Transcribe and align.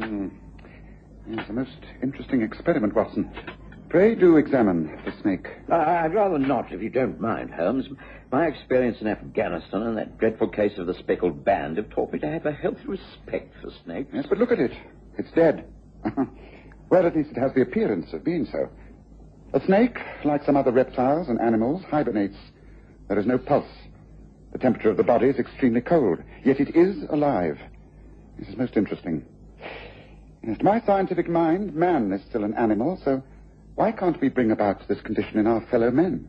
Hmm. 0.00 0.28
It's 1.26 1.48
a 1.48 1.52
most 1.52 1.76
interesting 2.02 2.42
experiment, 2.42 2.94
Watson. 2.94 3.30
Pray 3.90 4.14
do 4.14 4.36
examine 4.36 4.86
the 5.04 5.12
snake. 5.20 5.46
Uh, 5.70 5.74
I'd 5.74 6.14
rather 6.14 6.38
not, 6.38 6.72
if 6.72 6.80
you 6.80 6.88
don't 6.88 7.20
mind, 7.20 7.50
Holmes. 7.50 7.86
My 8.32 8.46
experience 8.46 8.98
in 9.00 9.08
Afghanistan 9.08 9.82
and 9.82 9.98
that 9.98 10.16
dreadful 10.16 10.48
case 10.48 10.78
of 10.78 10.86
the 10.86 10.94
speckled 10.94 11.44
band 11.44 11.76
have 11.76 11.90
taught 11.90 12.12
me 12.12 12.18
to 12.20 12.28
have 12.28 12.46
a 12.46 12.52
healthy 12.52 12.86
respect 12.86 13.52
for 13.60 13.70
snakes. 13.84 14.10
Yes, 14.14 14.26
but 14.28 14.38
look 14.38 14.52
at 14.52 14.58
it. 14.58 14.72
It's 15.18 15.30
dead. 15.32 15.66
well, 16.88 17.06
at 17.06 17.16
least 17.16 17.32
it 17.32 17.38
has 17.38 17.52
the 17.54 17.62
appearance 17.62 18.12
of 18.12 18.24
being 18.24 18.46
so. 18.50 18.70
A 19.52 19.64
snake, 19.66 19.98
like 20.24 20.44
some 20.44 20.56
other 20.56 20.72
reptiles 20.72 21.28
and 21.28 21.40
animals, 21.40 21.82
hibernates. 21.90 22.36
There 23.08 23.18
is 23.18 23.26
no 23.26 23.38
pulse. 23.38 23.66
The 24.52 24.58
temperature 24.58 24.90
of 24.90 24.96
the 24.96 25.02
body 25.02 25.26
is 25.26 25.38
extremely 25.38 25.80
cold, 25.80 26.20
yet 26.44 26.60
it 26.60 26.74
is 26.74 27.04
alive. 27.10 27.58
This 28.38 28.48
is 28.48 28.56
most 28.56 28.76
interesting. 28.76 29.26
To 30.44 30.64
my 30.64 30.80
scientific 30.86 31.28
mind, 31.28 31.74
man 31.74 32.12
is 32.12 32.22
still 32.28 32.44
an 32.44 32.54
animal, 32.54 32.98
so 33.04 33.22
why 33.74 33.92
can't 33.92 34.18
we 34.20 34.30
bring 34.30 34.50
about 34.50 34.88
this 34.88 35.00
condition 35.02 35.38
in 35.38 35.46
our 35.46 35.60
fellow 35.70 35.90
men? 35.90 36.28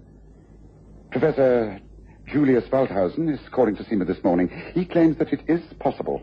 Professor 1.12 1.80
Julius 2.28 2.66
Waldhausen 2.66 3.34
is 3.34 3.40
calling 3.52 3.76
to 3.78 3.86
see 3.86 3.96
me 3.96 4.06
this 4.06 4.22
morning. 4.24 4.50
He 4.74 4.86
claims 4.86 5.18
that 5.18 5.32
it 5.32 5.42
is 5.48 5.62
possible. 5.80 6.22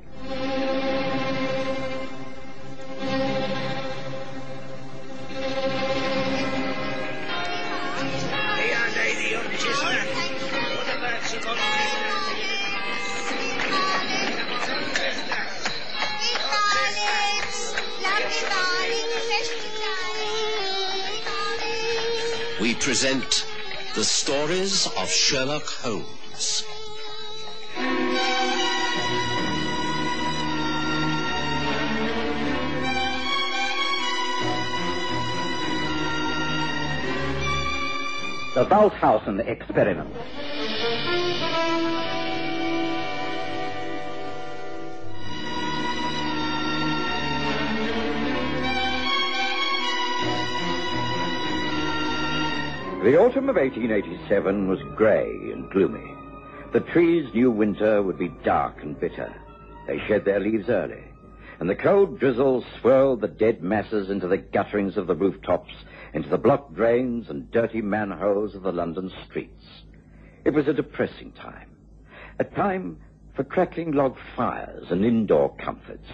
Present 22.89 23.45
the 23.97 24.03
stories 24.03 24.87
of 24.97 25.11
Sherlock 25.11 25.67
Holmes. 25.83 26.65
The 38.55 38.65
Waldhausen 38.65 39.47
experiment. 39.47 40.15
The 53.09 53.17
autumn 53.17 53.49
of 53.49 53.57
1887 53.57 54.69
was 54.69 54.83
grey 54.95 55.31
and 55.51 55.71
gloomy. 55.71 56.15
The 56.75 56.81
trees 56.81 57.33
knew 57.33 57.51
winter 57.51 58.03
would 58.03 58.19
be 58.19 58.29
dark 58.45 58.83
and 58.83 59.01
bitter. 59.01 59.35
They 59.87 59.99
shed 60.01 60.27
their 60.27 60.41
leaves 60.41 60.69
early, 60.69 61.05
and 61.59 61.71
the 61.71 61.75
cold 61.75 62.21
drizzle 62.21 62.67
swirled 62.79 63.23
the 63.23 63.29
dead 63.29 63.63
masses 63.63 64.11
into 64.11 64.29
the 64.29 64.37
gutterings 64.37 64.99
of 64.99 65.07
the 65.07 65.15
rooftops, 65.15 65.73
into 66.13 66.29
the 66.29 66.37
blocked 66.37 66.75
drains 66.75 67.31
and 67.31 67.51
dirty 67.51 67.81
manholes 67.81 68.55
of 68.55 68.63
the 68.63 68.73
London 68.73 69.11
streets. 69.25 69.65
It 70.45 70.53
was 70.53 70.69
a 70.69 70.75
depressing 70.75 71.33
time, 71.33 71.71
a 72.39 72.45
time 72.45 72.99
for 73.35 73.43
crackling 73.43 73.93
log 73.93 74.19
fires 74.37 74.91
and 74.91 75.03
indoor 75.03 75.57
comforts. 75.57 76.11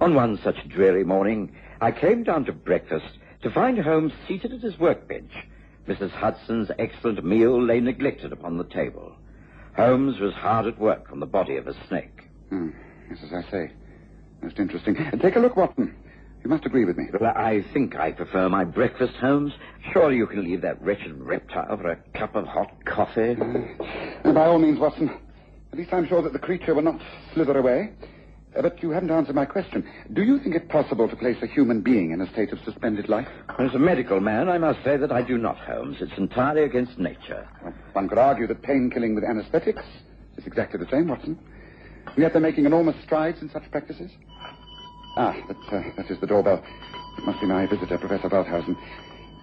On 0.00 0.14
one 0.14 0.38
such 0.44 0.68
dreary 0.68 1.02
morning, 1.02 1.56
I 1.80 1.90
came 1.90 2.22
down 2.22 2.44
to 2.44 2.52
breakfast 2.52 3.18
to 3.42 3.50
find 3.50 3.80
Holmes 3.80 4.12
seated 4.28 4.52
at 4.52 4.60
his 4.60 4.78
workbench. 4.78 5.32
Mrs. 5.88 6.10
Hudson's 6.10 6.70
excellent 6.78 7.24
meal 7.24 7.62
lay 7.62 7.80
neglected 7.80 8.30
upon 8.30 8.58
the 8.58 8.64
table. 8.64 9.16
Holmes 9.74 10.20
was 10.20 10.34
hard 10.34 10.66
at 10.66 10.78
work 10.78 11.06
on 11.10 11.18
the 11.18 11.26
body 11.26 11.56
of 11.56 11.66
a 11.66 11.74
snake. 11.88 12.24
Hmm. 12.50 12.70
Yes, 13.08 13.20
as 13.24 13.32
I 13.32 13.50
say. 13.50 13.70
Most 14.42 14.58
interesting. 14.58 14.96
And 14.98 15.20
take 15.20 15.36
a 15.36 15.40
look, 15.40 15.56
Watson. 15.56 15.94
You 16.44 16.50
must 16.50 16.66
agree 16.66 16.84
with 16.84 16.98
me. 16.98 17.06
Well, 17.18 17.32
I 17.34 17.64
think 17.72 17.96
I 17.96 18.12
prefer 18.12 18.48
my 18.48 18.64
breakfast, 18.64 19.14
Holmes. 19.14 19.52
Surely 19.92 20.16
you 20.16 20.26
can 20.26 20.44
leave 20.44 20.60
that 20.60 20.80
wretched 20.82 21.14
reptile 21.14 21.76
for 21.76 21.90
a 21.90 21.96
cup 22.18 22.36
of 22.36 22.46
hot 22.46 22.70
coffee. 22.84 23.36
Uh, 24.24 24.32
by 24.32 24.46
all 24.46 24.58
means, 24.58 24.78
Watson. 24.78 25.10
At 25.72 25.78
least 25.78 25.92
I'm 25.92 26.06
sure 26.06 26.22
that 26.22 26.32
the 26.32 26.38
creature 26.38 26.74
will 26.74 26.82
not 26.82 27.00
slither 27.34 27.56
away. 27.58 27.92
Uh, 28.56 28.62
but 28.62 28.82
you 28.82 28.90
haven't 28.90 29.10
answered 29.10 29.34
my 29.34 29.44
question. 29.44 29.86
Do 30.12 30.22
you 30.22 30.38
think 30.38 30.54
it 30.54 30.68
possible 30.68 31.08
to 31.08 31.16
place 31.16 31.36
a 31.42 31.46
human 31.46 31.80
being 31.80 32.12
in 32.12 32.20
a 32.20 32.32
state 32.32 32.52
of 32.52 32.58
suspended 32.64 33.08
life? 33.08 33.28
As 33.58 33.74
a 33.74 33.78
medical 33.78 34.20
man, 34.20 34.48
I 34.48 34.58
must 34.58 34.82
say 34.84 34.96
that 34.96 35.12
I 35.12 35.22
do 35.22 35.36
not, 35.36 35.58
Holmes. 35.58 35.98
It's 36.00 36.16
entirely 36.16 36.62
against 36.62 36.98
nature. 36.98 37.46
Well, 37.62 37.74
one 37.92 38.08
could 38.08 38.18
argue 38.18 38.46
that 38.46 38.62
pain 38.62 38.90
killing 38.92 39.14
with 39.14 39.24
anesthetics 39.24 39.82
is 40.36 40.46
exactly 40.46 40.78
the 40.78 40.90
same, 40.90 41.08
Watson. 41.08 41.38
And 42.06 42.18
yet 42.18 42.32
they're 42.32 42.40
making 42.40 42.64
enormous 42.64 42.96
strides 43.04 43.42
in 43.42 43.50
such 43.50 43.70
practices. 43.70 44.10
Ah, 45.16 45.36
that, 45.48 45.56
uh, 45.76 45.82
that 45.96 46.10
is 46.10 46.18
the 46.20 46.26
doorbell. 46.26 46.64
It 47.18 47.24
must 47.24 47.40
be 47.40 47.46
my 47.46 47.66
visitor, 47.66 47.98
Professor 47.98 48.28
Waldhausen. 48.28 48.76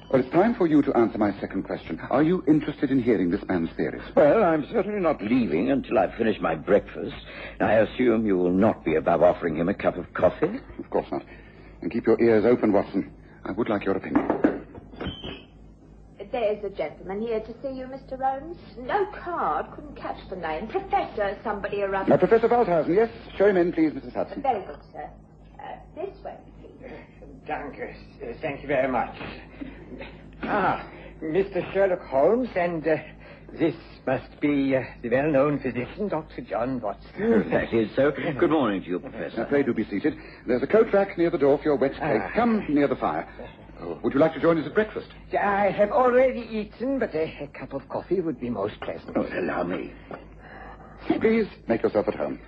Well, 0.09 0.21
it's 0.21 0.31
time 0.31 0.53
for 0.55 0.67
you 0.67 0.81
to 0.83 0.95
answer 0.95 1.17
my 1.17 1.37
second 1.39 1.63
question. 1.63 1.99
Are 2.09 2.21
you 2.23 2.43
interested 2.47 2.91
in 2.91 3.01
hearing 3.01 3.31
this 3.31 3.43
man's 3.47 3.69
theories? 3.75 4.03
Well, 4.15 4.43
I'm 4.43 4.65
certainly 4.71 4.99
not 4.99 5.21
leaving 5.21 5.71
until 5.71 5.97
I've 5.97 6.13
finished 6.15 6.39
my 6.41 6.55
breakfast. 6.55 7.15
I 7.59 7.73
assume 7.73 8.25
you 8.25 8.37
will 8.37 8.51
not 8.51 8.85
be 8.85 8.95
above 8.95 9.23
offering 9.23 9.55
him 9.57 9.67
a 9.67 9.73
cup 9.73 9.97
of 9.97 10.13
coffee? 10.13 10.59
Of 10.79 10.89
course 10.91 11.07
not. 11.11 11.23
And 11.81 11.91
keep 11.91 12.05
your 12.05 12.21
ears 12.21 12.45
open, 12.45 12.71
Watson. 12.71 13.11
I 13.45 13.51
would 13.51 13.67
like 13.67 13.83
your 13.83 13.97
opinion. 13.97 14.61
There's 16.31 16.63
a 16.63 16.69
gentleman 16.69 17.21
here 17.21 17.39
to 17.39 17.53
see 17.61 17.69
you, 17.77 17.85
Mr. 17.85 18.19
Holmes. 18.21 18.57
No 18.77 19.05
card. 19.23 19.67
Couldn't 19.73 19.95
catch 19.95 20.17
the 20.29 20.35
name. 20.35 20.67
Professor 20.67 21.37
somebody 21.43 21.81
or 21.81 21.95
other. 21.95 22.09
Now, 22.09 22.17
Professor 22.17 22.49
Waldhausen, 22.49 22.93
yes? 22.95 23.09
Show 23.37 23.47
him 23.47 23.57
in, 23.57 23.71
please, 23.71 23.91
Mrs. 23.91 24.13
Hudson. 24.13 24.41
Very 24.41 24.65
good, 24.65 24.77
sir. 24.91 25.09
Uh, 25.59 25.77
this 25.95 26.13
way, 26.23 26.35
please. 26.59 26.91
Danke. 27.47 27.93
Uh, 28.21 28.33
Thank 28.41 28.61
you 28.61 28.67
very 28.67 28.91
much. 28.91 29.15
Ah, 30.43 30.87
Mr. 31.21 31.61
Sherlock 31.73 32.01
Holmes, 32.01 32.49
and 32.55 32.85
uh, 32.87 32.95
this 33.59 33.75
must 34.05 34.39
be 34.41 34.75
uh, 34.75 34.81
the 35.01 35.09
well-known 35.09 35.59
physician, 35.59 36.07
Dr. 36.07 36.41
John 36.41 36.79
Watson. 36.81 37.45
That 37.51 37.73
is 37.73 37.89
so. 37.95 38.11
Good 38.11 38.49
morning 38.49 38.81
to 38.83 38.87
you, 38.87 38.99
Professor. 38.99 39.37
Now, 39.37 39.45
pray 39.45 39.63
do 39.63 39.73
be 39.73 39.85
seated. 39.85 40.15
There's 40.47 40.63
a 40.63 40.67
coat 40.67 40.87
rack 40.93 41.17
near 41.17 41.29
the 41.29 41.37
door 41.37 41.57
for 41.57 41.63
your 41.65 41.75
wet 41.75 41.93
coat. 41.93 42.21
Ah. 42.23 42.31
Come 42.35 42.65
near 42.69 42.87
the 42.87 42.95
fire. 42.95 43.27
Oh, 43.81 43.99
would 44.03 44.13
you 44.13 44.19
like 44.19 44.33
to 44.33 44.39
join 44.41 44.57
us 44.57 44.65
at 44.65 44.73
breakfast? 44.73 45.07
I 45.39 45.69
have 45.69 45.91
already 45.91 46.39
eaten, 46.49 46.97
but 46.97 47.13
a, 47.13 47.25
a 47.43 47.47
cup 47.47 47.73
of 47.73 47.87
coffee 47.89 48.21
would 48.21 48.39
be 48.39 48.49
most 48.49 48.79
pleasant. 48.81 49.15
Oh, 49.15 49.27
allow 49.37 49.63
me. 49.63 49.93
Please 51.19 51.45
make 51.67 51.83
yourself 51.83 52.07
at 52.07 52.15
home. 52.15 52.39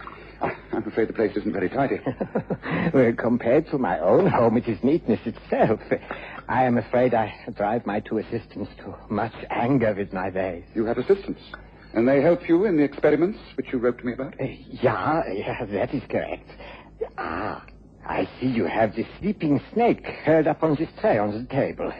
I'm 0.77 0.87
afraid 0.87 1.09
the 1.09 1.13
place 1.13 1.35
isn't 1.35 1.53
very 1.53 1.69
tidy. 1.69 1.99
well, 2.93 3.11
compared 3.17 3.65
to 3.71 3.79
my 3.79 3.97
own 3.99 4.27
home, 4.27 4.57
it 4.57 4.67
is 4.67 4.77
neatness 4.83 5.19
itself. 5.25 5.79
I 6.47 6.65
am 6.65 6.77
afraid 6.77 7.15
I 7.15 7.33
drive 7.55 7.87
my 7.87 7.99
two 7.99 8.19
assistants 8.19 8.69
to 8.83 8.95
much 9.09 9.33
anger 9.49 9.95
with 9.97 10.13
my 10.13 10.29
ways. 10.29 10.65
You 10.75 10.85
have 10.85 10.99
assistants. 10.99 11.41
And 11.95 12.07
they 12.07 12.21
help 12.21 12.47
you 12.47 12.65
in 12.65 12.77
the 12.77 12.83
experiments 12.83 13.39
which 13.55 13.73
you 13.73 13.79
wrote 13.79 13.97
to 13.97 14.05
me 14.05 14.13
about? 14.13 14.39
Uh, 14.39 14.45
yeah, 14.69 15.23
yeah, 15.33 15.65
that 15.65 15.95
is 15.95 16.03
correct. 16.11 16.47
Ah, 17.17 17.65
I 18.05 18.29
see 18.39 18.45
you 18.45 18.65
have 18.65 18.95
the 18.95 19.05
sleeping 19.19 19.59
snake 19.73 20.05
curled 20.25 20.45
up 20.45 20.61
on 20.61 20.75
this 20.75 20.89
tray 21.01 21.17
on 21.17 21.31
the 21.31 21.45
table. 21.51 21.91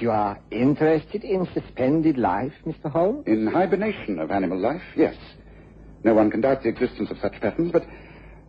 You 0.00 0.10
are 0.10 0.38
interested 0.50 1.24
in 1.24 1.48
suspended 1.54 2.18
life, 2.18 2.52
Mr. 2.66 2.90
Holmes? 2.90 3.24
In 3.26 3.46
hibernation 3.46 4.18
of 4.18 4.30
animal 4.30 4.58
life, 4.58 4.82
yes. 4.96 5.14
No 6.04 6.14
one 6.14 6.30
can 6.30 6.40
doubt 6.40 6.62
the 6.62 6.68
existence 6.68 7.10
of 7.10 7.18
such 7.22 7.40
patterns, 7.40 7.70
but 7.72 7.84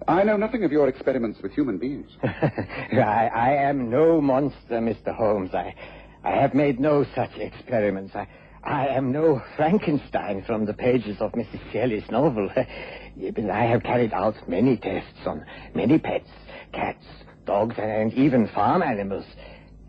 I 0.07 0.23
know 0.23 0.37
nothing 0.37 0.63
of 0.63 0.71
your 0.71 0.87
experiments 0.87 1.39
with 1.41 1.53
human 1.53 1.77
beings. 1.77 2.09
I, 2.23 3.29
I 3.33 3.49
am 3.55 3.89
no 3.89 4.19
monster, 4.21 4.79
Mr. 4.79 5.15
Holmes. 5.15 5.53
I, 5.53 5.75
I 6.23 6.31
have 6.31 6.53
made 6.53 6.79
no 6.79 7.05
such 7.15 7.35
experiments. 7.37 8.15
I, 8.15 8.27
I 8.63 8.87
am 8.87 9.11
no 9.11 9.41
Frankenstein 9.55 10.43
from 10.45 10.65
the 10.65 10.73
pages 10.73 11.17
of 11.19 11.33
Mrs. 11.33 11.59
Shelley's 11.71 12.09
novel. 12.09 12.49
I 12.55 13.63
have 13.65 13.83
carried 13.83 14.13
out 14.13 14.35
many 14.47 14.77
tests 14.77 15.25
on 15.25 15.45
many 15.75 15.99
pets, 15.99 16.29
cats, 16.73 17.05
dogs, 17.45 17.75
and 17.77 18.13
even 18.13 18.47
farm 18.47 18.81
animals. 18.81 19.25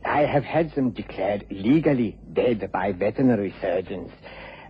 I 0.05 0.21
have 0.23 0.45
had 0.45 0.75
them 0.75 0.91
declared 0.91 1.47
legally 1.51 2.19
dead 2.33 2.71
by 2.73 2.93
veterinary 2.93 3.55
surgeons. 3.61 4.11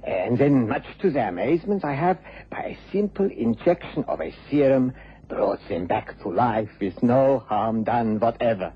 And 0.06 0.38
then, 0.38 0.69
much 0.69 0.85
to 1.00 1.11
their 1.11 1.31
amazement, 1.31 1.82
I 1.82 1.94
have, 1.94 2.19
by 2.50 2.58
a 2.58 2.79
simple 2.93 3.29
injection 3.31 4.05
of 4.06 4.20
a 4.20 4.35
serum, 4.50 4.93
brought 5.29 5.61
them 5.69 5.87
back 5.87 6.21
to 6.23 6.29
life 6.29 6.71
with 6.81 7.03
no 7.03 7.41
harm 7.41 7.85
done 7.85 8.19
whatever. 8.19 8.73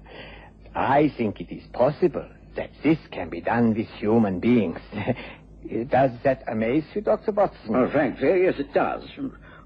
I 0.74 1.12
think 1.16 1.40
it 1.40 1.52
is 1.52 1.66
possible 1.72 2.28
that 2.56 2.70
this 2.82 2.98
can 3.10 3.28
be 3.28 3.40
done 3.40 3.74
with 3.74 3.86
human 3.98 4.40
beings. 4.40 4.80
Does 5.88 6.10
that 6.24 6.44
amaze 6.48 6.84
you, 6.94 7.00
Dr. 7.00 7.32
Watson? 7.32 7.74
Oh, 7.74 7.82
well, 7.82 7.90
frankly, 7.90 8.42
yes, 8.42 8.54
it 8.58 8.72
does. 8.72 9.02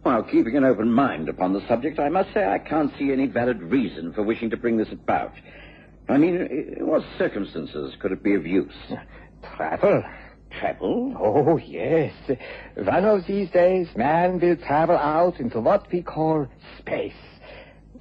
While 0.03 0.25
keeping 0.25 0.57
an 0.57 0.65
open 0.65 0.91
mind 0.91 1.29
upon 1.29 1.53
the 1.53 1.67
subject, 1.69 1.99
I 2.01 2.09
must 2.09 2.35
say 2.35 2.45
I 2.45 2.59
can't 2.59 2.93
see 2.99 3.13
any 3.13 3.27
valid 3.27 3.63
reason 3.63 4.13
for 4.13 4.23
wishing 4.23 4.51
to 4.51 4.57
bring 4.57 4.77
this 4.77 4.91
about. 4.91 5.33
I 6.09 6.17
mean, 6.17 6.35
in 6.37 6.87
what 6.87 7.03
circumstances 7.19 7.95
could 8.01 8.11
it 8.11 8.23
be 8.23 8.35
of 8.35 8.47
use? 8.47 8.73
Travel? 9.57 10.03
Travel? 10.59 11.15
Oh, 11.19 11.57
yes. 11.57 12.13
One 12.77 13.05
of 13.05 13.27
these 13.27 13.51
days, 13.51 13.89
man 13.97 14.39
will 14.41 14.57
travel 14.57 14.97
out 14.97 15.41
into 15.41 15.61
what 15.61 15.91
we 15.93 16.03
call 16.03 16.47
space. 16.79 17.13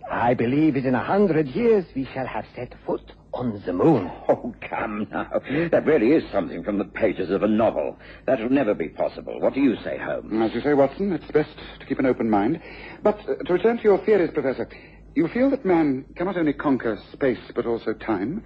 I 0.09 0.33
believe 0.33 0.75
within 0.75 0.95
a 0.95 1.03
hundred 1.03 1.47
years 1.47 1.85
we 1.95 2.07
shall 2.13 2.25
have 2.27 2.45
set 2.55 2.73
foot 2.85 3.13
on 3.33 3.61
the 3.65 3.73
moon. 3.73 4.11
Oh, 4.27 4.53
come 4.69 5.07
now. 5.11 5.41
That 5.71 5.85
really 5.85 6.11
is 6.13 6.23
something 6.31 6.63
from 6.63 6.77
the 6.77 6.85
pages 6.85 7.29
of 7.31 7.43
a 7.43 7.47
novel. 7.47 7.97
That'll 8.25 8.49
never 8.49 8.73
be 8.73 8.87
possible. 8.89 9.39
What 9.41 9.53
do 9.53 9.59
you 9.59 9.75
say, 9.83 9.97
Holmes? 9.97 10.49
As 10.49 10.53
you 10.55 10.61
say, 10.61 10.73
Watson, 10.73 11.11
it's 11.11 11.29
best 11.31 11.49
to 11.79 11.85
keep 11.85 11.99
an 11.99 12.05
open 12.05 12.29
mind. 12.29 12.61
But 13.03 13.19
uh, 13.27 13.35
to 13.43 13.53
return 13.53 13.77
to 13.77 13.83
your 13.83 13.97
theories, 14.05 14.31
Professor, 14.33 14.69
you 15.15 15.27
feel 15.27 15.49
that 15.49 15.65
man 15.65 16.05
cannot 16.15 16.37
only 16.37 16.53
conquer 16.53 16.97
space 17.11 17.39
but 17.53 17.65
also 17.65 17.93
time? 17.93 18.43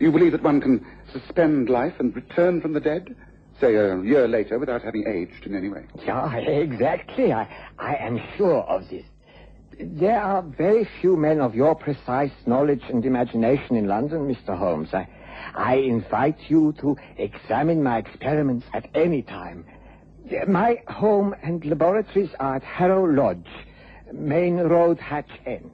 You 0.00 0.10
believe 0.10 0.32
that 0.32 0.42
one 0.42 0.62
can 0.62 0.84
suspend 1.12 1.68
life 1.68 1.92
and 1.98 2.16
return 2.16 2.62
from 2.62 2.72
the 2.72 2.80
dead? 2.80 3.14
Say 3.60 3.74
a 3.74 4.00
year 4.00 4.26
later 4.26 4.58
without 4.58 4.82
having 4.82 5.06
aged 5.06 5.46
in 5.46 5.54
any 5.54 5.68
way. 5.68 5.84
Yeah, 6.06 6.34
exactly. 6.36 7.34
I, 7.34 7.46
I 7.78 7.96
am 7.96 8.18
sure 8.38 8.62
of 8.62 8.88
this. 8.88 9.04
There 9.78 10.18
are 10.18 10.40
very 10.42 10.88
few 11.02 11.18
men 11.18 11.40
of 11.40 11.54
your 11.54 11.74
precise 11.74 12.32
knowledge 12.46 12.82
and 12.88 13.04
imagination 13.04 13.76
in 13.76 13.88
London, 13.88 14.26
Mr. 14.34 14.56
Holmes. 14.56 14.88
I, 14.94 15.06
I 15.54 15.74
invite 15.76 16.38
you 16.48 16.74
to 16.80 16.96
examine 17.18 17.82
my 17.82 17.98
experiments 17.98 18.66
at 18.72 18.88
any 18.94 19.20
time. 19.20 19.66
My 20.48 20.82
home 20.88 21.34
and 21.42 21.62
laboratories 21.64 22.30
are 22.40 22.56
at 22.56 22.62
Harrow 22.62 23.04
Lodge, 23.04 23.48
Main 24.12 24.56
Road, 24.56 24.98
Hatch 24.98 25.30
End. 25.44 25.70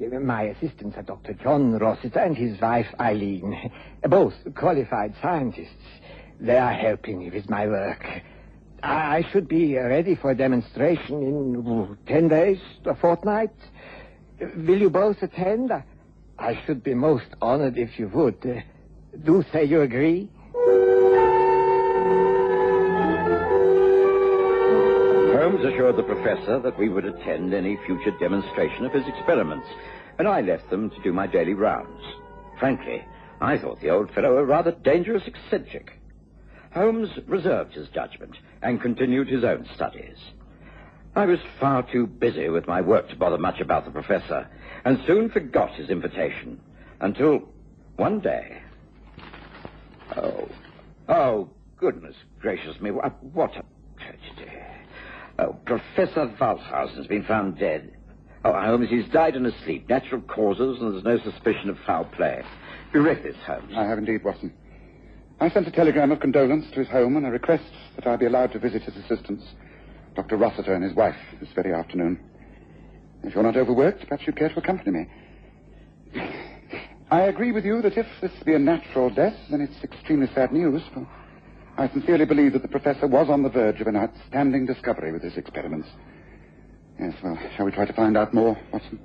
My 0.00 0.42
assistants 0.42 0.96
are 0.96 1.02
Dr. 1.02 1.32
John 1.34 1.76
Rossiter 1.76 2.20
and 2.20 2.36
his 2.36 2.60
wife 2.60 2.86
Eileen, 3.00 3.72
both 4.08 4.34
qualified 4.54 5.14
scientists. 5.20 5.74
They 6.40 6.56
are 6.56 6.72
helping 6.72 7.18
me 7.18 7.30
with 7.30 7.50
my 7.50 7.66
work. 7.66 8.06
I 8.80 9.24
should 9.32 9.48
be 9.48 9.76
ready 9.76 10.14
for 10.14 10.30
a 10.30 10.36
demonstration 10.36 11.22
in 11.22 11.98
ten 12.06 12.28
days, 12.28 12.60
a 12.84 12.94
fortnight. 12.94 13.50
Will 14.40 14.80
you 14.80 14.88
both 14.88 15.20
attend? 15.20 15.72
I 16.38 16.62
should 16.64 16.84
be 16.84 16.94
most 16.94 17.26
honored 17.42 17.76
if 17.76 17.98
you 17.98 18.06
would. 18.08 18.64
Do 19.24 19.44
say 19.52 19.64
you 19.64 19.80
agree. 19.80 20.30
Holmes 25.48 25.64
assured 25.64 25.96
the 25.96 26.02
professor 26.02 26.58
that 26.58 26.78
we 26.78 26.90
would 26.90 27.06
attend 27.06 27.54
any 27.54 27.78
future 27.86 28.10
demonstration 28.20 28.84
of 28.84 28.92
his 28.92 29.08
experiments, 29.08 29.66
and 30.18 30.28
I 30.28 30.42
left 30.42 30.68
them 30.68 30.90
to 30.90 31.02
do 31.02 31.10
my 31.10 31.26
daily 31.26 31.54
rounds. 31.54 32.02
Frankly, 32.58 33.02
I 33.40 33.56
thought 33.56 33.80
the 33.80 33.88
old 33.88 34.10
fellow 34.10 34.36
a 34.36 34.44
rather 34.44 34.72
dangerous 34.72 35.22
eccentric. 35.26 35.92
Holmes 36.74 37.08
reserved 37.26 37.72
his 37.72 37.88
judgment 37.88 38.36
and 38.60 38.82
continued 38.82 39.28
his 39.28 39.42
own 39.42 39.66
studies. 39.74 40.18
I 41.16 41.24
was 41.24 41.38
far 41.58 41.82
too 41.82 42.06
busy 42.06 42.50
with 42.50 42.68
my 42.68 42.82
work 42.82 43.08
to 43.08 43.16
bother 43.16 43.38
much 43.38 43.58
about 43.58 43.86
the 43.86 43.90
professor, 43.90 44.46
and 44.84 45.00
soon 45.06 45.30
forgot 45.30 45.72
his 45.76 45.88
invitation 45.88 46.60
until 47.00 47.48
one 47.96 48.20
day. 48.20 48.60
Oh, 50.14 50.46
oh, 51.08 51.48
goodness 51.78 52.16
gracious 52.38 52.78
me, 52.82 52.90
what, 52.90 53.56
a 53.56 53.64
tragedy. 53.96 54.52
Oh, 55.38 55.56
Professor 55.64 56.26
Waldhausen's 56.40 57.06
been 57.06 57.24
found 57.24 57.58
dead. 57.58 57.92
Oh, 58.44 58.52
Holmes, 58.52 58.88
he's 58.90 59.06
died 59.12 59.36
in 59.36 59.44
his 59.44 59.54
sleep, 59.64 59.88
natural 59.88 60.20
causes, 60.22 60.78
and 60.80 60.92
there's 60.92 61.04
no 61.04 61.30
suspicion 61.30 61.70
of 61.70 61.76
foul 61.86 62.04
play. 62.04 62.42
You 62.92 63.02
read 63.02 63.22
this, 63.22 63.36
Holmes? 63.46 63.72
I 63.76 63.84
have 63.84 63.98
indeed, 63.98 64.24
Watson. 64.24 64.52
I 65.40 65.48
sent 65.50 65.68
a 65.68 65.70
telegram 65.70 66.10
of 66.10 66.20
condolence 66.20 66.66
to 66.72 66.80
his 66.80 66.88
home 66.88 67.16
and 67.16 67.26
a 67.26 67.30
request 67.30 67.70
that 67.96 68.06
I 68.06 68.16
be 68.16 68.26
allowed 68.26 68.52
to 68.52 68.58
visit 68.58 68.82
his 68.82 68.96
assistants, 68.96 69.44
Dr. 70.16 70.36
Rossiter 70.36 70.74
and 70.74 70.82
his 70.82 70.94
wife, 70.94 71.16
this 71.40 71.50
very 71.54 71.72
afternoon. 71.72 72.18
If 73.22 73.34
you're 73.34 73.44
not 73.44 73.56
overworked, 73.56 74.08
perhaps 74.08 74.26
you'd 74.26 74.36
care 74.36 74.48
to 74.48 74.58
accompany 74.58 74.90
me. 74.90 75.06
I 77.10 77.22
agree 77.22 77.52
with 77.52 77.64
you 77.64 77.80
that 77.82 77.96
if 77.96 78.06
this 78.20 78.32
be 78.44 78.54
a 78.54 78.58
natural 78.58 79.10
death, 79.10 79.36
then 79.50 79.60
it's 79.60 79.84
extremely 79.84 80.28
sad 80.34 80.52
news, 80.52 80.82
I 81.78 81.88
sincerely 81.90 82.24
believe 82.24 82.54
that 82.54 82.62
the 82.62 82.68
professor 82.68 83.06
was 83.06 83.28
on 83.30 83.44
the 83.44 83.48
verge 83.48 83.80
of 83.80 83.86
an 83.86 83.94
outstanding 83.94 84.66
discovery 84.66 85.12
with 85.12 85.22
his 85.22 85.36
experiments. 85.36 85.86
Yes, 86.98 87.14
well, 87.22 87.38
shall 87.56 87.66
we 87.66 87.70
try 87.70 87.86
to 87.86 87.92
find 87.92 88.16
out 88.16 88.34
more, 88.34 88.58
Watson? 88.72 88.98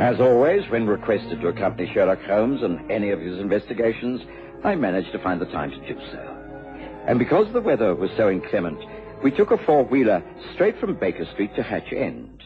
As 0.00 0.18
always, 0.18 0.62
when 0.70 0.86
requested 0.86 1.42
to 1.42 1.48
accompany 1.48 1.92
Sherlock 1.92 2.22
Holmes 2.22 2.62
on 2.62 2.90
any 2.90 3.10
of 3.10 3.20
his 3.20 3.38
investigations, 3.38 4.22
I 4.64 4.76
managed 4.76 5.12
to 5.12 5.18
find 5.18 5.42
the 5.42 5.46
time 5.46 5.70
to 5.72 5.94
do 5.94 6.00
so. 6.10 6.36
And 7.06 7.18
because 7.18 7.52
the 7.52 7.60
weather 7.60 7.94
was 7.94 8.10
so 8.16 8.30
inclement, 8.30 8.78
we 9.22 9.30
took 9.30 9.50
a 9.50 9.58
four-wheeler 9.58 10.22
straight 10.54 10.78
from 10.80 10.94
Baker 10.94 11.26
Street 11.34 11.54
to 11.56 11.62
Hatch 11.62 11.92
End. 11.92 12.42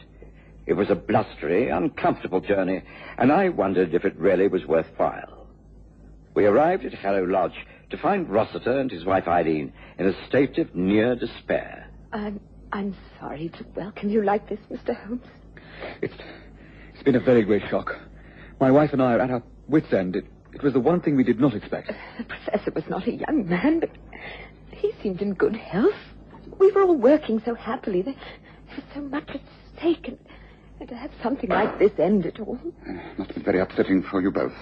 It 0.65 0.73
was 0.73 0.89
a 0.89 0.95
blustery, 0.95 1.69
uncomfortable 1.69 2.41
journey, 2.41 2.83
and 3.17 3.31
I 3.31 3.47
wondered 3.47 3.93
if 3.93 4.03
it 4.03 4.19
really 4.19 4.49
was 4.49 4.65
worthwhile. 4.65 5.36
We 6.37 6.45
arrived 6.45 6.85
at 6.85 6.93
Harrow 6.93 7.25
Lodge 7.25 7.65
to 7.89 7.97
find 7.97 8.29
Rossiter 8.29 8.79
and 8.79 8.91
his 8.91 9.03
wife 9.03 9.27
Eileen 9.27 9.73
in 9.97 10.05
a 10.05 10.27
state 10.27 10.59
of 10.59 10.75
near 10.75 11.15
despair. 11.15 11.89
I'm, 12.13 12.39
I'm 12.71 12.95
sorry 13.19 13.49
to 13.57 13.65
welcome 13.75 14.11
you 14.11 14.21
like 14.21 14.47
this, 14.47 14.59
Mr. 14.71 14.95
Holmes. 14.95 15.25
It's 16.03 16.13
it's 16.93 17.01
been 17.01 17.15
a 17.15 17.19
very 17.19 17.43
great 17.43 17.63
shock. 17.71 17.91
My 18.59 18.69
wife 18.69 18.93
and 18.93 19.01
I 19.01 19.13
are 19.13 19.19
at 19.19 19.31
our 19.31 19.41
wits' 19.67 19.91
end. 19.91 20.15
It, 20.15 20.25
it 20.53 20.61
was 20.61 20.73
the 20.73 20.79
one 20.79 21.01
thing 21.01 21.15
we 21.15 21.23
did 21.23 21.39
not 21.39 21.55
expect. 21.55 21.91
The 22.19 22.25
professor 22.25 22.69
was 22.69 22.83
not 22.87 23.07
a 23.07 23.13
young 23.13 23.49
man, 23.49 23.79
but 23.79 23.89
he 24.69 24.93
seemed 25.01 25.23
in 25.23 25.33
good 25.33 25.55
health. 25.55 25.95
We 26.59 26.71
were 26.71 26.83
all 26.83 26.97
working 26.97 27.41
so 27.45 27.55
happily. 27.55 28.03
There, 28.03 28.13
there 28.13 28.75
was 28.75 28.85
so 28.93 29.01
much 29.01 29.29
at 29.29 29.41
stake, 29.75 30.07
and, 30.07 30.19
and 30.79 30.87
to 30.87 30.95
have 30.95 31.09
something 31.23 31.49
like 31.49 31.79
this 31.79 31.93
end 31.97 32.27
at 32.27 32.39
all. 32.39 32.59
Uh, 32.87 32.93
must 33.17 33.33
be 33.33 33.41
very 33.41 33.59
upsetting 33.59 34.03
for 34.03 34.21
you 34.21 34.29
both. 34.29 34.53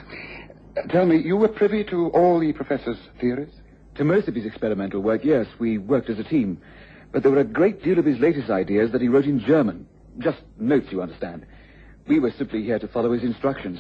Tell 0.90 1.06
me, 1.06 1.18
you 1.18 1.38
were 1.38 1.48
privy 1.48 1.84
to 1.86 2.10
all 2.10 2.40
the 2.40 2.54
professor's 2.54 2.98
theories? 3.20 3.54
To 3.96 4.04
most 4.04 4.28
of 4.28 4.36
his 4.36 4.46
experimental 4.46 5.02
work, 5.02 5.22
yes, 5.24 5.48
we 5.58 5.78
worked 5.78 6.10
as 6.10 6.20
a 6.20 6.24
team. 6.24 6.62
But 7.12 7.24
there 7.24 7.32
were 7.32 7.40
a 7.40 7.46
great 7.46 7.82
deal 7.82 7.98
of 7.98 8.06
his 8.06 8.20
latest 8.20 8.50
ideas 8.50 8.92
that 8.92 9.02
he 9.02 9.08
wrote 9.08 9.26
in 9.26 9.40
German. 9.40 9.88
Just 10.20 10.40
notes, 10.60 10.88
you 10.92 11.02
understand. 11.02 11.46
We 12.08 12.20
were 12.20 12.32
simply 12.38 12.64
here 12.64 12.80
to 12.80 12.88
follow 12.90 13.14
his 13.14 13.24
instructions. 13.24 13.80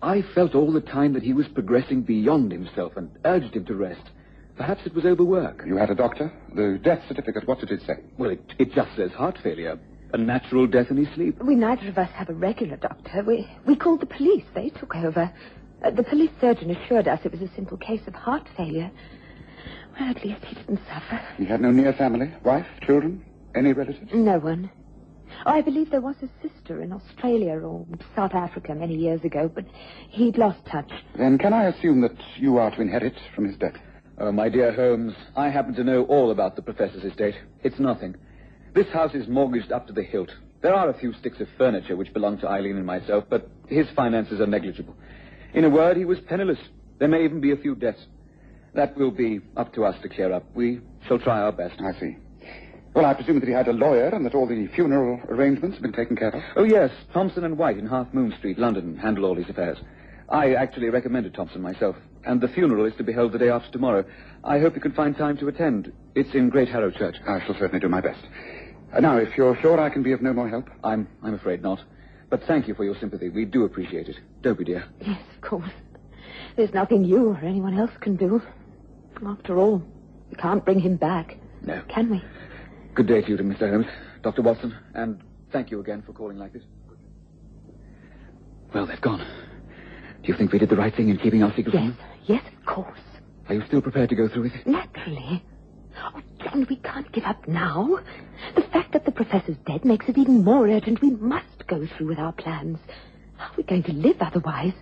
I 0.00 0.22
felt 0.34 0.54
all 0.54 0.72
the 0.72 0.80
time 0.80 1.12
that 1.14 1.24
he 1.24 1.32
was 1.32 1.48
progressing 1.48 2.02
beyond 2.02 2.52
himself 2.52 2.96
and 2.96 3.10
urged 3.24 3.54
him 3.54 3.64
to 3.66 3.74
rest. 3.74 4.02
Perhaps 4.56 4.86
it 4.86 4.94
was 4.94 5.04
overwork. 5.04 5.64
You 5.66 5.76
had 5.76 5.90
a 5.90 5.94
doctor? 5.94 6.32
The 6.54 6.80
death 6.82 7.02
certificate, 7.08 7.46
what 7.46 7.58
did 7.60 7.72
it 7.72 7.82
say? 7.86 7.94
Well, 8.16 8.30
it, 8.30 8.42
it 8.58 8.72
just 8.72 8.94
says 8.96 9.10
heart 9.12 9.38
failure. 9.42 9.78
A 10.12 10.18
natural 10.18 10.66
death 10.66 10.90
in 10.90 10.96
his 10.96 11.12
sleep. 11.14 11.42
We 11.42 11.54
neither 11.54 11.88
of 11.88 11.98
us 11.98 12.10
have 12.14 12.28
a 12.28 12.34
regular 12.34 12.76
doctor. 12.76 13.22
We, 13.26 13.48
we 13.66 13.76
called 13.76 14.00
the 14.00 14.06
police. 14.06 14.44
They 14.54 14.70
took 14.70 14.94
over. 14.96 15.32
Uh, 15.82 15.90
the 15.90 16.02
police 16.02 16.30
surgeon 16.40 16.70
assured 16.70 17.06
us 17.06 17.20
it 17.24 17.32
was 17.32 17.42
a 17.42 17.54
simple 17.54 17.76
case 17.76 18.00
of 18.06 18.14
heart 18.14 18.46
failure. 18.56 18.90
Well, 19.98 20.10
at 20.10 20.24
least 20.24 20.44
he 20.44 20.54
didn't 20.54 20.80
suffer. 20.92 21.20
He 21.36 21.44
had 21.44 21.60
no 21.60 21.70
near 21.70 21.92
family? 21.92 22.32
Wife? 22.44 22.66
Children? 22.82 23.24
Any 23.54 23.72
relatives? 23.72 24.10
No 24.12 24.38
one. 24.38 24.70
Oh, 25.46 25.50
I 25.50 25.60
believe 25.60 25.90
there 25.90 26.00
was 26.00 26.16
a 26.22 26.48
sister 26.48 26.82
in 26.82 26.92
Australia 26.92 27.60
or 27.60 27.86
South 28.16 28.34
Africa 28.34 28.74
many 28.74 28.94
years 28.96 29.22
ago, 29.24 29.50
but 29.52 29.64
he'd 30.08 30.38
lost 30.38 30.58
touch. 30.70 30.90
Then 31.16 31.38
can 31.38 31.52
I 31.52 31.64
assume 31.64 32.00
that 32.00 32.16
you 32.36 32.58
are 32.58 32.70
to 32.74 32.80
inherit 32.80 33.14
from 33.34 33.46
his 33.46 33.56
death? 33.56 33.76
Oh, 34.18 34.32
my 34.32 34.48
dear 34.48 34.72
Holmes, 34.72 35.14
I 35.36 35.48
happen 35.48 35.74
to 35.74 35.84
know 35.84 36.04
all 36.04 36.32
about 36.32 36.56
the 36.56 36.62
professor's 36.62 37.04
estate. 37.04 37.36
It's 37.62 37.78
nothing. 37.78 38.16
This 38.74 38.88
house 38.88 39.14
is 39.14 39.28
mortgaged 39.28 39.70
up 39.70 39.86
to 39.86 39.92
the 39.92 40.02
hilt. 40.02 40.30
There 40.60 40.74
are 40.74 40.88
a 40.88 40.98
few 40.98 41.12
sticks 41.14 41.40
of 41.40 41.46
furniture 41.56 41.94
which 41.94 42.12
belong 42.12 42.38
to 42.38 42.48
Eileen 42.48 42.76
and 42.76 42.86
myself, 42.86 43.24
but 43.30 43.48
his 43.68 43.86
finances 43.94 44.40
are 44.40 44.46
negligible. 44.46 44.96
In 45.54 45.64
a 45.64 45.70
word, 45.70 45.96
he 45.96 46.04
was 46.04 46.18
penniless. 46.20 46.58
There 46.98 47.08
may 47.08 47.24
even 47.24 47.40
be 47.40 47.52
a 47.52 47.56
few 47.56 47.74
debts. 47.74 48.00
That 48.74 48.96
will 48.96 49.10
be 49.10 49.40
up 49.56 49.72
to 49.74 49.84
us 49.84 50.00
to 50.02 50.08
clear 50.08 50.32
up. 50.32 50.44
We 50.54 50.80
shall 51.06 51.18
try 51.18 51.40
our 51.40 51.52
best. 51.52 51.80
I 51.80 51.98
see. 51.98 52.16
Well, 52.94 53.06
I 53.06 53.14
presume 53.14 53.40
that 53.40 53.46
he 53.48 53.54
had 53.54 53.68
a 53.68 53.72
lawyer 53.72 54.08
and 54.08 54.24
that 54.26 54.34
all 54.34 54.46
the 54.46 54.66
funeral 54.68 55.20
arrangements 55.28 55.76
have 55.76 55.82
been 55.82 55.92
taken 55.92 56.16
care 56.16 56.30
of. 56.30 56.42
Oh, 56.56 56.64
yes. 56.64 56.90
Thompson 57.12 57.44
and 57.44 57.56
White 57.56 57.78
in 57.78 57.86
Half 57.86 58.12
Moon 58.12 58.34
Street, 58.38 58.58
London, 58.58 58.96
handle 58.96 59.24
all 59.24 59.34
these 59.34 59.48
affairs. 59.48 59.78
I 60.28 60.54
actually 60.54 60.90
recommended 60.90 61.34
Thompson 61.34 61.62
myself, 61.62 61.96
and 62.24 62.40
the 62.40 62.48
funeral 62.48 62.84
is 62.84 62.94
to 62.96 63.04
be 63.04 63.12
held 63.12 63.32
the 63.32 63.38
day 63.38 63.48
after 63.48 63.70
tomorrow. 63.70 64.04
I 64.44 64.58
hope 64.58 64.74
you 64.74 64.80
can 64.80 64.92
find 64.92 65.16
time 65.16 65.38
to 65.38 65.48
attend. 65.48 65.92
It's 66.14 66.34
in 66.34 66.50
Great 66.50 66.68
Harrow 66.68 66.90
Church. 66.90 67.16
I 67.26 67.40
shall 67.46 67.54
certainly 67.54 67.80
do 67.80 67.88
my 67.88 68.00
best. 68.00 68.20
Uh, 68.92 69.00
now, 69.00 69.16
if 69.16 69.36
you're 69.36 69.56
sure 69.60 69.80
I 69.80 69.90
can 69.90 70.02
be 70.02 70.12
of 70.12 70.20
no 70.22 70.32
more 70.32 70.48
help. 70.48 70.68
I'm, 70.84 71.08
I'm 71.22 71.34
afraid 71.34 71.62
not. 71.62 71.80
But 72.30 72.42
thank 72.46 72.68
you 72.68 72.74
for 72.74 72.84
your 72.84 72.94
sympathy. 73.00 73.28
We 73.30 73.44
do 73.44 73.64
appreciate 73.64 74.08
it. 74.08 74.16
Don't 74.42 74.58
we, 74.58 74.64
dear? 74.64 74.84
Yes, 75.00 75.20
of 75.34 75.40
course. 75.40 75.70
There's 76.56 76.72
nothing 76.74 77.04
you 77.04 77.28
or 77.28 77.36
anyone 77.38 77.78
else 77.78 77.90
can 78.00 78.16
do. 78.16 78.42
After 79.26 79.58
all, 79.58 79.82
we 80.30 80.36
can't 80.36 80.64
bring 80.64 80.78
him 80.80 80.96
back. 80.96 81.36
No. 81.62 81.82
Can 81.88 82.10
we? 82.10 82.22
Good 82.94 83.06
day 83.06 83.22
to 83.22 83.28
you, 83.28 83.36
to 83.36 83.42
Mr. 83.42 83.70
Holmes, 83.70 83.86
Dr. 84.22 84.42
Watson, 84.42 84.74
and 84.94 85.20
thank 85.52 85.70
you 85.70 85.80
again 85.80 86.02
for 86.04 86.12
calling 86.12 86.36
like 86.38 86.52
this. 86.52 86.62
Well, 88.74 88.86
they've 88.86 89.00
gone. 89.00 89.20
Do 90.22 90.28
you 90.32 90.34
think 90.36 90.52
we 90.52 90.58
did 90.58 90.68
the 90.68 90.76
right 90.76 90.94
thing 90.94 91.08
in 91.08 91.16
keeping 91.16 91.42
our 91.42 91.50
secret 91.54 91.72
from 91.72 91.84
Yes. 91.84 91.96
them? 91.96 92.06
Yes, 92.26 92.44
of 92.58 92.66
course. 92.66 92.98
Are 93.48 93.54
you 93.54 93.62
still 93.66 93.80
prepared 93.80 94.10
to 94.10 94.14
go 94.14 94.28
through 94.28 94.42
with 94.42 94.54
it? 94.54 94.66
Naturally. 94.66 95.42
Oh, 95.96 96.20
John, 96.50 96.66
we 96.68 96.76
can't 96.76 97.10
give 97.12 97.24
up 97.24 97.46
now. 97.46 97.98
The 98.54 98.62
fact 98.62 98.92
that 98.92 99.04
the 99.04 99.12
professor's 99.12 99.56
dead 99.66 99.84
makes 99.84 100.08
it 100.08 100.16
even 100.16 100.44
more 100.44 100.66
urgent. 100.68 101.02
We 101.02 101.10
must 101.10 101.66
go 101.66 101.86
through 101.86 102.08
with 102.08 102.18
our 102.18 102.32
plans. 102.32 102.78
How 103.36 103.46
are 103.46 103.56
we 103.56 103.62
going 103.64 103.82
to 103.84 103.92
live 103.92 104.16
otherwise? 104.20 104.72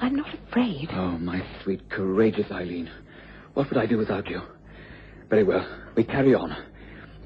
I'm 0.00 0.16
not 0.16 0.32
afraid. 0.34 0.88
Oh, 0.92 1.18
my 1.18 1.44
sweet, 1.62 1.88
courageous 1.88 2.50
Eileen. 2.50 2.90
What 3.54 3.68
would 3.68 3.78
I 3.78 3.86
do 3.86 3.98
without 3.98 4.28
you? 4.28 4.42
Very 5.30 5.44
well. 5.44 5.66
We 5.94 6.04
carry 6.04 6.34
on. 6.34 6.56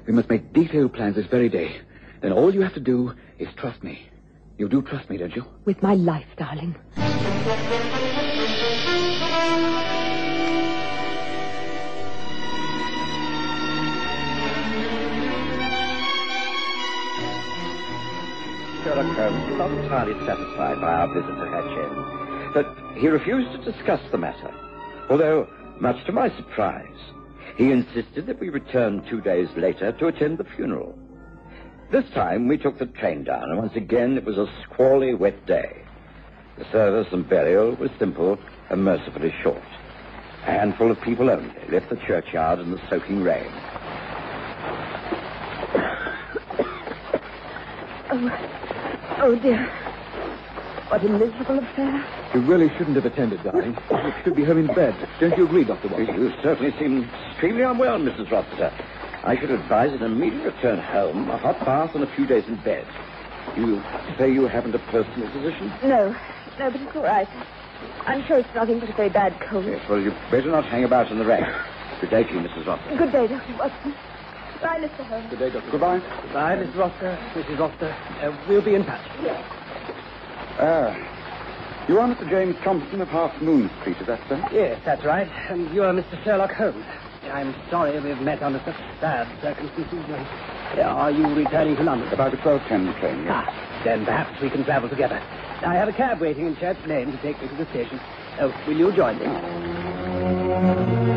We 0.05 0.13
must 0.13 0.29
make 0.29 0.53
detailed 0.53 0.93
plans 0.93 1.15
this 1.15 1.27
very 1.27 1.49
day. 1.49 1.81
Then 2.21 2.31
all 2.31 2.53
you 2.53 2.61
have 2.61 2.73
to 2.75 2.79
do 2.79 3.13
is 3.39 3.47
trust 3.55 3.83
me. 3.83 4.07
You 4.57 4.69
do 4.69 4.81
trust 4.81 5.09
me, 5.09 5.17
don't 5.17 5.35
you? 5.35 5.45
With 5.65 5.81
my 5.81 5.95
life, 5.95 6.27
darling. 6.37 6.75
Sherlock 18.87 19.17
Holmes 19.17 19.49
was 19.49 19.57
not 19.57 19.71
entirely 19.71 20.25
satisfied 20.25 20.79
by 20.79 20.93
our 20.93 21.13
visit 21.13 21.35
to 21.35 21.49
Hatch 21.49 21.77
End, 21.77 22.53
but 22.53 22.97
he 22.97 23.09
refused 23.09 23.51
to 23.51 23.69
discuss 23.69 23.99
the 24.11 24.17
matter. 24.17 24.49
Although, 25.09 25.45
much 25.81 26.05
to 26.05 26.13
my 26.13 26.29
surprise, 26.37 26.97
he 27.57 27.73
insisted 27.73 28.27
that 28.27 28.39
we 28.39 28.47
return 28.47 29.03
two 29.09 29.19
days 29.19 29.49
later 29.57 29.91
to 29.91 30.07
attend 30.07 30.37
the 30.37 30.45
funeral. 30.45 30.97
This 31.91 32.09
time 32.11 32.47
we 32.47 32.57
took 32.57 32.79
the 32.79 32.85
train 32.85 33.25
down, 33.25 33.43
and 33.49 33.57
once 33.57 33.75
again 33.75 34.17
it 34.17 34.23
was 34.23 34.37
a 34.37 34.47
squally 34.63 35.13
wet 35.13 35.45
day. 35.45 35.81
The 36.57 36.63
service 36.71 37.11
and 37.11 37.27
burial 37.27 37.75
was 37.75 37.91
simple 37.99 38.39
and 38.69 38.85
mercifully 38.85 39.35
short. 39.43 39.61
A 40.43 40.51
handful 40.51 40.91
of 40.91 41.01
people 41.01 41.29
only 41.29 41.53
left 41.69 41.89
the 41.89 41.97
churchyard 42.07 42.59
in 42.59 42.71
the 42.71 42.79
soaking 42.89 43.21
rain. 43.21 43.51
Oh, 48.09 48.63
oh 49.19 49.35
dear. 49.41 49.69
What 50.89 51.03
a 51.03 51.09
miserable 51.09 51.59
affair. 51.59 52.05
You 52.33 52.39
really 52.41 52.69
shouldn't 52.77 52.95
have 52.95 53.05
attended, 53.05 53.43
darling. 53.43 53.77
You 53.91 54.13
should 54.23 54.35
be 54.35 54.45
home 54.45 54.57
in 54.57 54.67
bed. 54.67 54.95
Don't 55.19 55.37
you 55.37 55.45
agree, 55.45 55.65
Dr. 55.65 55.89
Watson? 55.89 56.15
You 56.15 56.31
certainly 56.41 56.73
seem 56.79 57.09
extremely 57.31 57.63
unwell, 57.63 57.99
Mrs. 57.99 58.31
Rossiter. 58.31 58.71
I 59.23 59.37
should 59.37 59.51
advise 59.51 59.91
an 59.91 60.03
immediate 60.03 60.45
return 60.45 60.79
home, 60.79 61.29
a 61.29 61.37
hot 61.37 61.59
bath, 61.65 61.93
and 61.93 62.03
a 62.05 62.15
few 62.15 62.25
days 62.25 62.47
in 62.47 62.55
bed. 62.57 62.87
You 63.57 63.83
say 64.17 64.31
you 64.31 64.47
haven't 64.47 64.75
a 64.75 64.79
personal 64.79 65.29
physician? 65.31 65.71
No, 65.83 66.15
no, 66.57 66.71
but 66.71 66.81
it's 66.81 66.95
all 66.95 67.03
right. 67.03 67.27
I'm 68.05 68.23
sure 68.25 68.37
it's 68.37 68.55
nothing 68.55 68.79
but 68.79 68.89
a 68.89 68.93
very 68.93 69.09
bad 69.09 69.37
cold. 69.41 69.65
Yes, 69.65 69.81
well, 69.89 69.99
you'd 69.99 70.15
better 70.31 70.49
not 70.49 70.65
hang 70.65 70.85
about 70.85 71.11
in 71.11 71.19
the 71.19 71.25
rain. 71.25 71.45
Good 71.99 72.11
day 72.11 72.23
to 72.23 72.33
you, 72.33 72.39
Mrs. 72.39 72.65
Rossiter. 72.65 72.95
Good 72.95 73.11
day, 73.11 73.27
Dr. 73.27 73.57
Watson. 73.57 73.93
Bye, 74.61 74.79
Mr. 74.79 75.05
Holmes. 75.07 75.29
Good 75.29 75.39
day, 75.39 75.49
Dr. 75.51 75.71
Goodbye. 75.71 75.99
Bye, 76.33 76.55
Miss 76.55 76.73
Rossiter, 76.75 77.17
Mrs. 77.33 77.59
Rossiter. 77.59 77.95
Uh, 78.21 78.35
we'll 78.47 78.61
be 78.61 78.75
in 78.75 78.83
touch. 78.85 79.01
Yes. 79.21 79.43
Ah. 80.59 80.95
You 81.87 81.99
are 81.99 82.07
Mr. 82.13 82.29
James 82.29 82.55
Thompson 82.63 82.99
of 83.01 83.07
Half 83.07 83.41
Moon 83.41 83.69
Street, 83.81 83.97
is 84.01 84.07
that 84.07 84.19
so? 84.27 84.35
Yes, 84.51 84.81
that's 84.83 85.05
right. 85.05 85.27
And 85.49 85.73
you 85.73 85.83
are 85.83 85.93
Mr. 85.93 86.21
Sherlock 86.23 86.51
Holmes. 86.51 86.85
I'm 87.31 87.53
sorry 87.69 87.99
we've 87.99 88.19
met 88.21 88.41
under 88.41 88.59
such 88.65 88.75
sad 88.99 89.27
circumstances. 89.41 89.99
Uh, 90.77 90.81
Are 90.81 91.11
you 91.11 91.25
returning 91.33 91.75
to 91.77 91.83
London? 91.83 92.07
About 92.13 92.33
a 92.33 92.37
12.10 92.37 92.99
train, 92.99 93.23
yes. 93.23 93.31
Ah, 93.31 93.81
then 93.83 94.05
perhaps 94.05 94.41
we 94.41 94.49
can 94.49 94.63
travel 94.65 94.89
together. 94.89 95.21
I 95.65 95.75
have 95.75 95.87
a 95.89 95.93
cab 95.93 96.19
waiting 96.21 96.47
in 96.47 96.55
Church 96.57 96.77
Lane 96.85 97.11
to 97.11 97.17
take 97.17 97.41
me 97.41 97.47
to 97.49 97.55
the 97.55 97.65
station. 97.71 97.99
Oh, 98.39 98.53
will 98.67 98.77
you 98.77 98.91
join 98.95 99.17
me? 99.19 101.16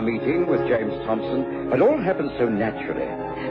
Our 0.00 0.06
meeting 0.06 0.46
with 0.46 0.66
James 0.66 0.94
Thompson 1.04 1.70
had 1.70 1.82
all 1.82 2.00
happened 2.00 2.30
so 2.38 2.48
naturally 2.48 3.04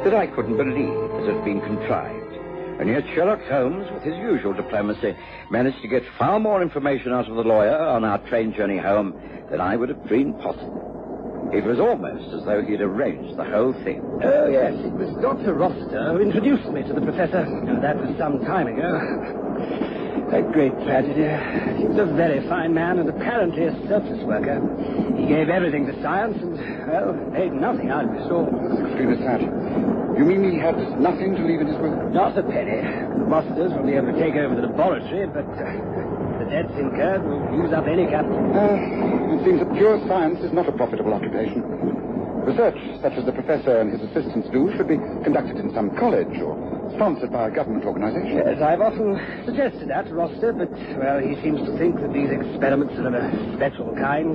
that 0.04 0.16
I 0.16 0.26
couldn't 0.26 0.58
believe 0.58 0.98
it 1.22 1.32
had 1.32 1.46
been 1.46 1.62
contrived. 1.62 2.34
And 2.82 2.90
yet 2.90 3.04
Sherlock 3.14 3.44
Holmes, 3.44 3.86
with 3.94 4.02
his 4.02 4.16
usual 4.16 4.54
diplomacy, 4.54 5.16
managed 5.52 5.80
to 5.84 5.88
get 5.88 6.02
far 6.18 6.40
more 6.40 6.64
information 6.64 7.12
out 7.12 7.30
of 7.30 7.36
the 7.36 7.44
lawyer 7.44 7.78
on 7.78 8.04
our 8.04 8.18
train 8.30 8.52
journey 8.52 8.80
home 8.80 9.14
than 9.52 9.62
I 9.62 9.76
would 9.76 9.90
have 9.90 10.08
dreamed 10.08 10.42
possible. 10.42 11.52
It 11.54 11.66
was 11.66 11.80
almost 11.80 12.34
as 12.34 12.44
though 12.46 12.64
he 12.64 12.72
had 12.72 12.82
arranged 12.82 13.38
the 13.38 13.46
whole 13.46 13.74
thing. 13.84 14.02
Oh, 14.24 14.50
yes, 14.50 14.74
it 14.74 14.94
was 14.94 15.10
Dr. 15.22 15.54
Rossiter 15.54 16.14
who 16.14 16.20
introduced 16.20 16.68
me 16.70 16.82
to 16.82 16.94
the 16.94 17.02
professor. 17.02 17.46
That 17.80 17.96
was 17.96 18.18
some 18.18 18.44
time 18.44 18.66
ago. 18.66 19.99
A 20.30 20.42
great 20.42 20.74
tragedy. 20.86 21.26
He 21.78 21.86
was 21.86 21.98
a 21.98 22.06
very 22.14 22.48
fine 22.48 22.74
man 22.74 23.00
and 23.00 23.10
apparently 23.10 23.66
a 23.66 23.74
surplus 23.88 24.22
worker. 24.26 24.62
He 25.18 25.26
gave 25.26 25.50
everything 25.50 25.86
to 25.88 25.94
science 26.02 26.38
and, 26.42 26.54
well, 26.88 27.18
paid 27.34 27.54
nothing 27.54 27.90
out 27.90 28.06
of 28.06 28.14
his 28.14 28.26
soul. 28.30 28.46
Extremely 28.46 29.18
sad. 29.26 29.42
You 30.18 30.26
mean 30.26 30.44
he 30.46 30.60
had 30.60 30.78
nothing 31.00 31.34
to 31.36 31.42
leave 31.42 31.62
in 31.62 31.68
his 31.68 31.78
will? 31.78 31.96
Not 32.14 32.38
a 32.38 32.44
penny. 32.44 32.82
The 32.82 33.26
Rossiters 33.26 33.74
will 33.76 33.86
be 33.86 33.94
able 33.94 34.14
to 34.14 34.20
take 34.20 34.36
over 34.36 34.54
the 34.54 34.68
laboratory, 34.68 35.26
but 35.28 35.46
uh, 35.46 35.64
the 36.38 36.46
debts 36.50 36.74
incurred 36.78 37.24
will 37.26 37.42
use 37.58 37.74
up 37.74 37.88
any 37.88 38.06
capital. 38.06 38.38
Uh, 38.54 39.34
it 39.34 39.46
seems 39.46 39.60
that 39.62 39.72
pure 39.74 39.98
science 40.08 40.40
is 40.44 40.52
not 40.52 40.68
a 40.68 40.74
profitable 40.74 41.14
occupation. 41.14 41.64
Research, 42.50 42.82
such 43.06 43.14
as 43.14 43.26
the 43.26 43.32
professor 43.32 43.78
and 43.78 43.94
his 43.94 44.02
assistants 44.10 44.50
do, 44.50 44.74
should 44.76 44.88
be 44.88 44.98
conducted 45.22 45.58
in 45.62 45.70
some 45.76 45.94
college 46.02 46.34
or 46.42 46.58
sponsored 46.98 47.32
by 47.32 47.48
a 47.48 47.52
government 47.52 47.86
organization. 47.86 48.42
Yes, 48.42 48.58
I've 48.58 48.82
often 48.82 49.22
suggested 49.46 49.88
that 49.90 50.10
to 50.10 50.16
Rossiter, 50.18 50.54
but, 50.54 50.74
well, 50.98 51.22
he 51.22 51.38
seems 51.46 51.62
to 51.62 51.78
think 51.78 52.02
that 52.02 52.10
these 52.12 52.34
experiments 52.34 52.98
are 52.98 53.06
of 53.06 53.14
a 53.14 53.54
special 53.54 53.94
kind. 53.94 54.34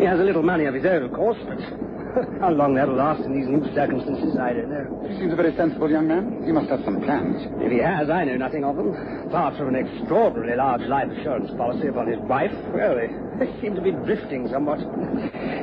He 0.00 0.04
has 0.08 0.18
a 0.18 0.24
little 0.24 0.42
money 0.42 0.64
of 0.64 0.72
his 0.72 0.86
own, 0.86 1.04
of 1.04 1.12
course, 1.12 1.36
but 1.44 1.60
how 2.40 2.56
long 2.56 2.72
that'll 2.72 2.96
last 2.96 3.20
in 3.20 3.36
these 3.36 3.48
new 3.48 3.60
circumstances, 3.76 4.32
I 4.40 4.56
don't 4.56 4.72
know. 4.72 4.88
He 5.12 5.20
seems 5.20 5.32
a 5.32 5.36
very 5.36 5.54
sensible 5.54 5.90
young 5.90 6.08
man. 6.08 6.40
He 6.48 6.52
must 6.52 6.70
have 6.72 6.80
some 6.88 7.04
plans. 7.04 7.36
If 7.60 7.70
he 7.70 7.84
has, 7.84 8.08
I 8.08 8.24
know 8.24 8.40
nothing 8.40 8.64
of 8.64 8.76
them. 8.76 8.96
Apart 9.28 9.60
from 9.60 9.74
an 9.74 9.76
extraordinarily 9.76 10.56
large 10.56 10.88
life 10.88 11.12
assurance 11.12 11.52
policy 11.60 11.88
upon 11.88 12.08
his 12.08 12.20
wife, 12.24 12.52
well, 12.72 12.96
they, 13.38 13.46
they 13.46 13.60
seem 13.60 13.74
to 13.74 13.80
be 13.80 13.90
drifting 13.92 14.48
somewhat. 14.48 14.80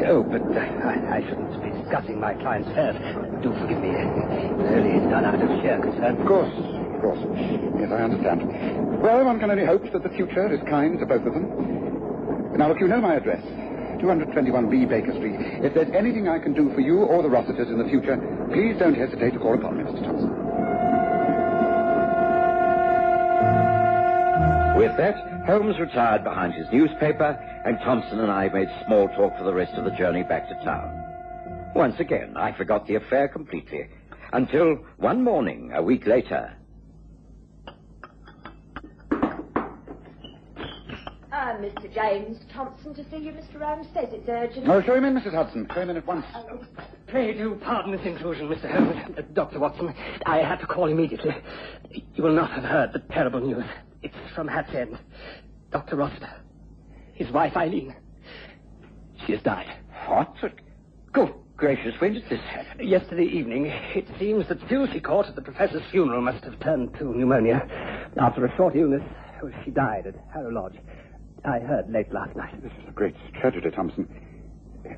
Oh, 0.07 0.23
but 0.23 0.41
uh, 0.41 0.59
I, 0.59 1.19
I 1.19 1.25
shouldn't 1.27 1.51
be 1.61 1.69
discussing 1.69 2.19
my 2.19 2.33
client's 2.33 2.69
affairs. 2.69 2.95
Do 3.43 3.53
forgive 3.59 3.79
me. 3.79 3.89
It's 3.91 4.65
only 4.65 5.05
done 5.11 5.25
out 5.25 5.41
of 5.41 5.51
sheer 5.61 5.77
concern. 5.77 6.21
Of 6.21 6.25
course, 6.25 6.49
of 6.49 7.01
course. 7.01 7.19
Yes, 7.77 7.91
I 7.91 8.01
understand. 8.01 9.03
Well, 9.03 9.25
one 9.25 9.39
can 9.39 9.51
only 9.51 9.65
hope 9.65 9.83
that 9.91 10.01
the 10.01 10.09
future 10.09 10.51
is 10.51 10.61
kind 10.69 10.97
to 10.99 11.05
both 11.05 11.27
of 11.27 11.33
them. 11.33 12.57
Now, 12.57 12.69
look, 12.69 12.79
you 12.79 12.88
know 12.88 13.01
my 13.01 13.15
address. 13.15 13.43
221B 14.01 14.89
Baker 14.89 15.13
Street. 15.13 15.35
If 15.63 15.73
there's 15.73 15.91
anything 15.93 16.27
I 16.27 16.39
can 16.39 16.53
do 16.53 16.73
for 16.73 16.81
you 16.81 16.99
or 17.03 17.21
the 17.21 17.29
Rossiters 17.29 17.67
in 17.69 17.77
the 17.77 17.85
future, 17.85 18.17
please 18.53 18.79
don't 18.79 18.95
hesitate 18.95 19.33
to 19.33 19.39
call 19.39 19.53
upon 19.55 19.77
me, 19.77 19.83
Mr. 19.83 20.03
Thompson. 20.03 20.68
With 24.79 24.95
that, 24.95 25.43
Holmes 25.45 25.77
retired 25.77 26.24
behind 26.24 26.53
his 26.53 26.65
newspaper, 26.71 27.38
and 27.65 27.77
Thompson 27.79 28.21
and 28.21 28.31
I 28.31 28.48
made 28.48 28.69
small 28.86 29.09
talk 29.09 29.38
for 29.38 29.43
the 29.43 29.53
rest 29.53 29.74
of 29.74 29.83
the 29.83 29.91
journey 29.91 30.24
back 30.24 30.48
to 30.48 30.55
town. 30.63 31.03
Once 31.75 32.00
again, 32.00 32.38
I 32.38 32.53
forgot 32.53 32.88
the 32.88 32.95
affair 32.95 33.27
completely, 33.27 33.89
until 34.31 34.75
one 34.95 35.21
morning, 35.21 35.74
a 35.75 35.83
week 35.83 36.07
later, 36.07 36.53
Ah, 41.31 41.57
Mr. 41.59 41.93
James 41.93 42.38
Thompson 42.53 42.93
to 42.95 43.03
see 43.09 43.17
you. 43.17 43.33
Mr. 43.33 43.62
Holmes 43.62 43.88
says 43.93 44.07
it's 44.12 44.29
urgent. 44.29 44.67
Oh, 44.69 44.81
show 44.81 44.95
him 44.95 45.03
in, 45.03 45.13
Mrs. 45.13 45.33
Hudson. 45.33 45.67
Show 45.74 45.81
him 45.81 45.89
in 45.89 45.98
at 45.98 46.07
once. 46.07 46.25
Pray 47.07 47.33
do 47.33 47.55
pardon 47.62 47.91
this 47.91 48.05
intrusion, 48.05 48.48
Mr. 48.48 48.71
Holmes. 48.71 49.17
Uh, 49.17 49.21
Dr. 49.33 49.59
Watson, 49.59 49.93
I 50.25 50.38
had 50.38 50.59
to 50.59 50.67
call 50.67 50.88
immediately. 50.88 51.36
You 52.15 52.24
will 52.24 52.33
not 52.33 52.51
have 52.51 52.63
heard 52.63 52.93
the 52.93 53.00
terrible 53.00 53.41
news. 53.41 53.65
It's 54.01 54.15
from 54.36 54.48
Hatch 54.48 54.74
End. 54.74 54.98
Dr. 55.72 55.96
Rossiter. 55.96 56.34
His 57.13 57.32
wife, 57.32 57.56
Eileen. 57.56 57.96
She 59.25 59.34
has 59.34 59.41
died. 59.41 59.68
what? 60.08 60.34
Good 61.12 61.34
gracious, 61.60 61.94
when 62.00 62.13
did 62.13 62.24
this 62.29 62.39
happen? 62.39 62.88
Yesterday 62.88 63.25
evening, 63.25 63.65
it 63.65 64.08
seems 64.18 64.48
that 64.48 64.58
still 64.65 64.88
she 64.88 65.00
caught 65.01 65.27
at 65.27 65.36
the 65.36 65.41
professor's 65.41 65.84
funeral 65.91 66.22
must 66.22 66.44
have 66.46 66.58
turned 66.62 66.94
to 66.98 67.03
pneumonia. 67.03 67.68
After 68.20 68.46
a 68.46 68.56
short 68.56 68.75
illness, 68.75 69.03
she 69.63 69.72
died 69.72 70.08
at 70.08 70.15
Harrow 70.34 70.51
Lodge. 70.51 70.77
I 71.44 71.60
heard 71.60 71.91
late 71.91 72.12
last 72.13 72.36
night. 72.36 72.62
This 72.63 72.72
is 72.82 72.88
a 72.88 72.91
great 72.91 73.15
tragedy, 73.39 73.70
Thompson. 73.72 74.08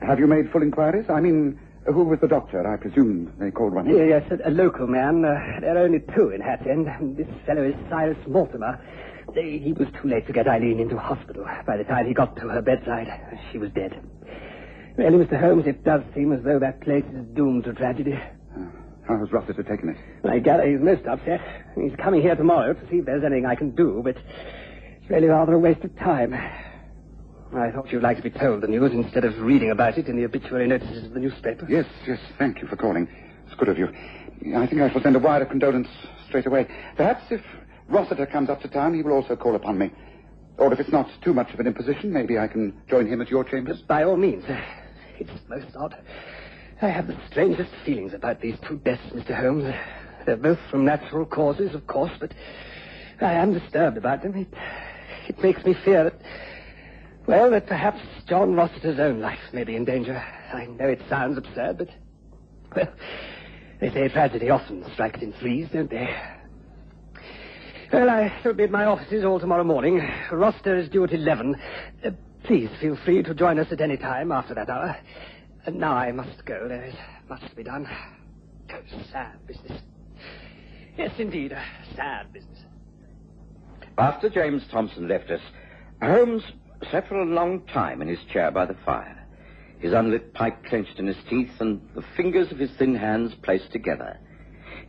Have 0.07 0.19
you 0.19 0.27
made 0.27 0.51
full 0.51 0.61
inquiries? 0.61 1.05
I 1.09 1.19
mean, 1.19 1.59
who 1.85 2.03
was 2.03 2.19
the 2.19 2.27
doctor? 2.27 2.65
I 2.67 2.77
presume 2.77 3.33
they 3.39 3.51
called 3.51 3.73
one 3.73 3.87
in. 3.87 4.07
Yes, 4.07 4.23
a, 4.31 4.49
a 4.49 4.51
local 4.51 4.87
man. 4.87 5.25
Uh, 5.25 5.59
there 5.61 5.75
are 5.77 5.79
only 5.83 5.99
two 6.15 6.29
in 6.29 6.41
Hatch 6.41 6.65
End. 6.67 6.87
This 7.17 7.27
fellow 7.45 7.63
is 7.63 7.75
Cyrus 7.89 8.17
Mortimer. 8.27 8.79
They- 9.33 9.57
He 9.57 9.73
was 9.73 9.87
too 10.01 10.07
late 10.07 10.27
to 10.27 10.33
get 10.33 10.47
Eileen 10.47 10.79
into 10.79 10.97
hospital. 10.97 11.45
By 11.65 11.77
the 11.77 11.83
time 11.83 12.05
he 12.05 12.13
got 12.13 12.35
to 12.37 12.47
her 12.49 12.61
bedside, 12.61 13.07
she 13.51 13.57
was 13.57 13.71
dead. 13.71 13.99
Really, 14.97 15.25
Mr. 15.25 15.39
Holmes, 15.39 15.65
it 15.67 15.83
does 15.83 16.01
seem 16.13 16.33
as 16.33 16.43
though 16.43 16.59
that 16.59 16.81
place 16.81 17.05
is 17.13 17.25
doomed 17.33 17.63
to 17.63 17.73
tragedy. 17.73 18.19
How 19.07 19.17
has 19.17 19.31
Rossiter 19.31 19.63
taken 19.63 19.89
it? 19.89 19.97
I 20.29 20.39
gather 20.39 20.65
he's 20.65 20.79
most 20.79 21.05
upset. 21.07 21.41
He's 21.75 21.95
coming 21.95 22.21
here 22.21 22.35
tomorrow 22.35 22.73
to 22.73 22.89
see 22.89 22.97
if 22.97 23.05
there's 23.05 23.23
anything 23.23 23.45
I 23.45 23.55
can 23.55 23.71
do, 23.71 24.01
but 24.03 24.15
it's 24.17 25.09
really 25.09 25.27
rather 25.27 25.53
a 25.53 25.59
waste 25.59 25.83
of 25.83 25.97
time. 25.97 26.35
I 27.53 27.69
thought 27.69 27.91
you'd 27.91 28.01
like 28.01 28.17
to 28.17 28.23
be 28.23 28.29
told 28.29 28.61
the 28.61 28.67
news 28.67 28.93
instead 28.93 29.25
of 29.25 29.37
reading 29.39 29.71
about 29.71 29.97
it 29.97 30.07
in 30.07 30.15
the 30.15 30.23
obituary 30.23 30.67
notices 30.67 31.05
of 31.05 31.13
the 31.13 31.19
newspaper. 31.19 31.65
Yes, 31.69 31.85
yes, 32.07 32.19
thank 32.39 32.61
you 32.61 32.67
for 32.67 32.77
calling. 32.77 33.09
It's 33.45 33.55
good 33.55 33.67
of 33.67 33.77
you. 33.77 33.87
I 34.55 34.65
think 34.67 34.81
I 34.81 34.89
shall 34.89 35.01
send 35.01 35.15
a 35.17 35.19
wire 35.19 35.41
of 35.41 35.49
condolence 35.49 35.89
straight 36.27 36.45
away. 36.45 36.67
Perhaps 36.95 37.25
if 37.29 37.41
Rossiter 37.89 38.25
comes 38.25 38.49
up 38.49 38.61
to 38.61 38.69
town, 38.69 38.93
he 38.93 39.01
will 39.01 39.11
also 39.11 39.35
call 39.35 39.55
upon 39.55 39.77
me. 39.77 39.91
Or 40.57 40.71
if 40.71 40.79
it's 40.79 40.91
not 40.91 41.09
too 41.23 41.33
much 41.33 41.53
of 41.53 41.59
an 41.59 41.67
imposition, 41.67 42.13
maybe 42.13 42.39
I 42.39 42.47
can 42.47 42.81
join 42.89 43.07
him 43.07 43.21
at 43.21 43.29
your 43.29 43.43
chambers. 43.43 43.81
By 43.81 44.03
all 44.03 44.15
means. 44.15 44.45
Uh, 44.45 44.61
it's 45.19 45.31
most 45.49 45.75
odd. 45.75 45.95
I 46.81 46.87
have 46.87 47.07
the 47.07 47.17
strangest 47.29 47.71
feelings 47.85 48.13
about 48.13 48.41
these 48.41 48.55
two 48.67 48.77
deaths, 48.77 49.03
Mr. 49.13 49.35
Holmes. 49.39 49.65
They're 50.25 50.37
both 50.37 50.59
from 50.69 50.85
natural 50.85 51.25
causes, 51.25 51.75
of 51.75 51.85
course, 51.87 52.11
but 52.19 52.33
I 53.19 53.33
am 53.33 53.53
disturbed 53.53 53.97
about 53.97 54.23
them. 54.23 54.35
It, 54.35 54.47
it 55.27 55.43
makes 55.43 55.63
me 55.65 55.75
fear 55.83 56.05
that, 56.05 56.15
well, 57.27 57.51
that 57.51 57.67
perhaps 57.67 57.99
John 58.27 58.55
Rossiter's 58.55 58.99
own 58.99 59.19
life 59.19 59.39
may 59.53 59.63
be 59.63 59.75
in 59.75 59.85
danger. 59.85 60.17
I 60.53 60.65
know 60.65 60.87
it 60.87 61.01
sounds 61.09 61.37
absurd, 61.37 61.77
but, 61.77 61.89
well, 62.75 62.93
they 63.79 63.89
say 63.89 64.07
tragedy 64.09 64.49
often 64.49 64.83
strikes 64.93 65.21
in 65.21 65.33
threes, 65.33 65.69
don't 65.71 65.89
they? 65.89 66.09
Well, 67.91 68.09
I 68.09 68.33
shall 68.41 68.53
be 68.53 68.63
at 68.63 68.71
my 68.71 68.85
offices 68.85 69.25
all 69.25 69.39
tomorrow 69.39 69.65
morning. 69.65 70.01
Rossiter 70.31 70.77
is 70.77 70.87
due 70.89 71.03
at 71.03 71.11
11. 71.11 71.55
Uh, 72.05 72.11
please 72.43 72.69
feel 72.79 72.97
free 73.03 73.21
to 73.23 73.33
join 73.33 73.59
us 73.59 73.67
at 73.71 73.81
any 73.81 73.97
time 73.97 74.31
after 74.31 74.53
that 74.53 74.69
hour. 74.69 74.95
And 75.65 75.77
now 75.77 75.93
I 75.93 76.11
must 76.11 76.45
go. 76.45 76.67
There 76.67 76.85
is 76.85 76.95
much 77.27 77.47
to 77.49 77.55
be 77.55 77.63
done. 77.63 77.87
Sad 79.11 79.45
business. 79.45 79.81
Yes, 80.97 81.11
indeed, 81.17 81.51
a 81.51 81.63
sad 81.95 82.31
business. 82.31 82.59
After 83.97 84.29
James 84.29 84.63
Thompson 84.71 85.07
left 85.07 85.29
us, 85.29 85.41
Holmes 86.01 86.43
sat 86.89 87.07
for 87.07 87.15
a 87.15 87.25
long 87.25 87.61
time 87.67 88.01
in 88.01 88.07
his 88.07 88.23
chair 88.31 88.51
by 88.51 88.65
the 88.65 88.75
fire, 88.85 89.17
his 89.79 89.93
unlit 89.93 90.33
pipe 90.33 90.63
clenched 90.65 90.99
in 90.99 91.07
his 91.07 91.17
teeth 91.29 91.51
and 91.59 91.81
the 91.95 92.03
fingers 92.15 92.51
of 92.51 92.59
his 92.59 92.71
thin 92.77 92.95
hands 92.95 93.33
placed 93.43 93.71
together. 93.71 94.19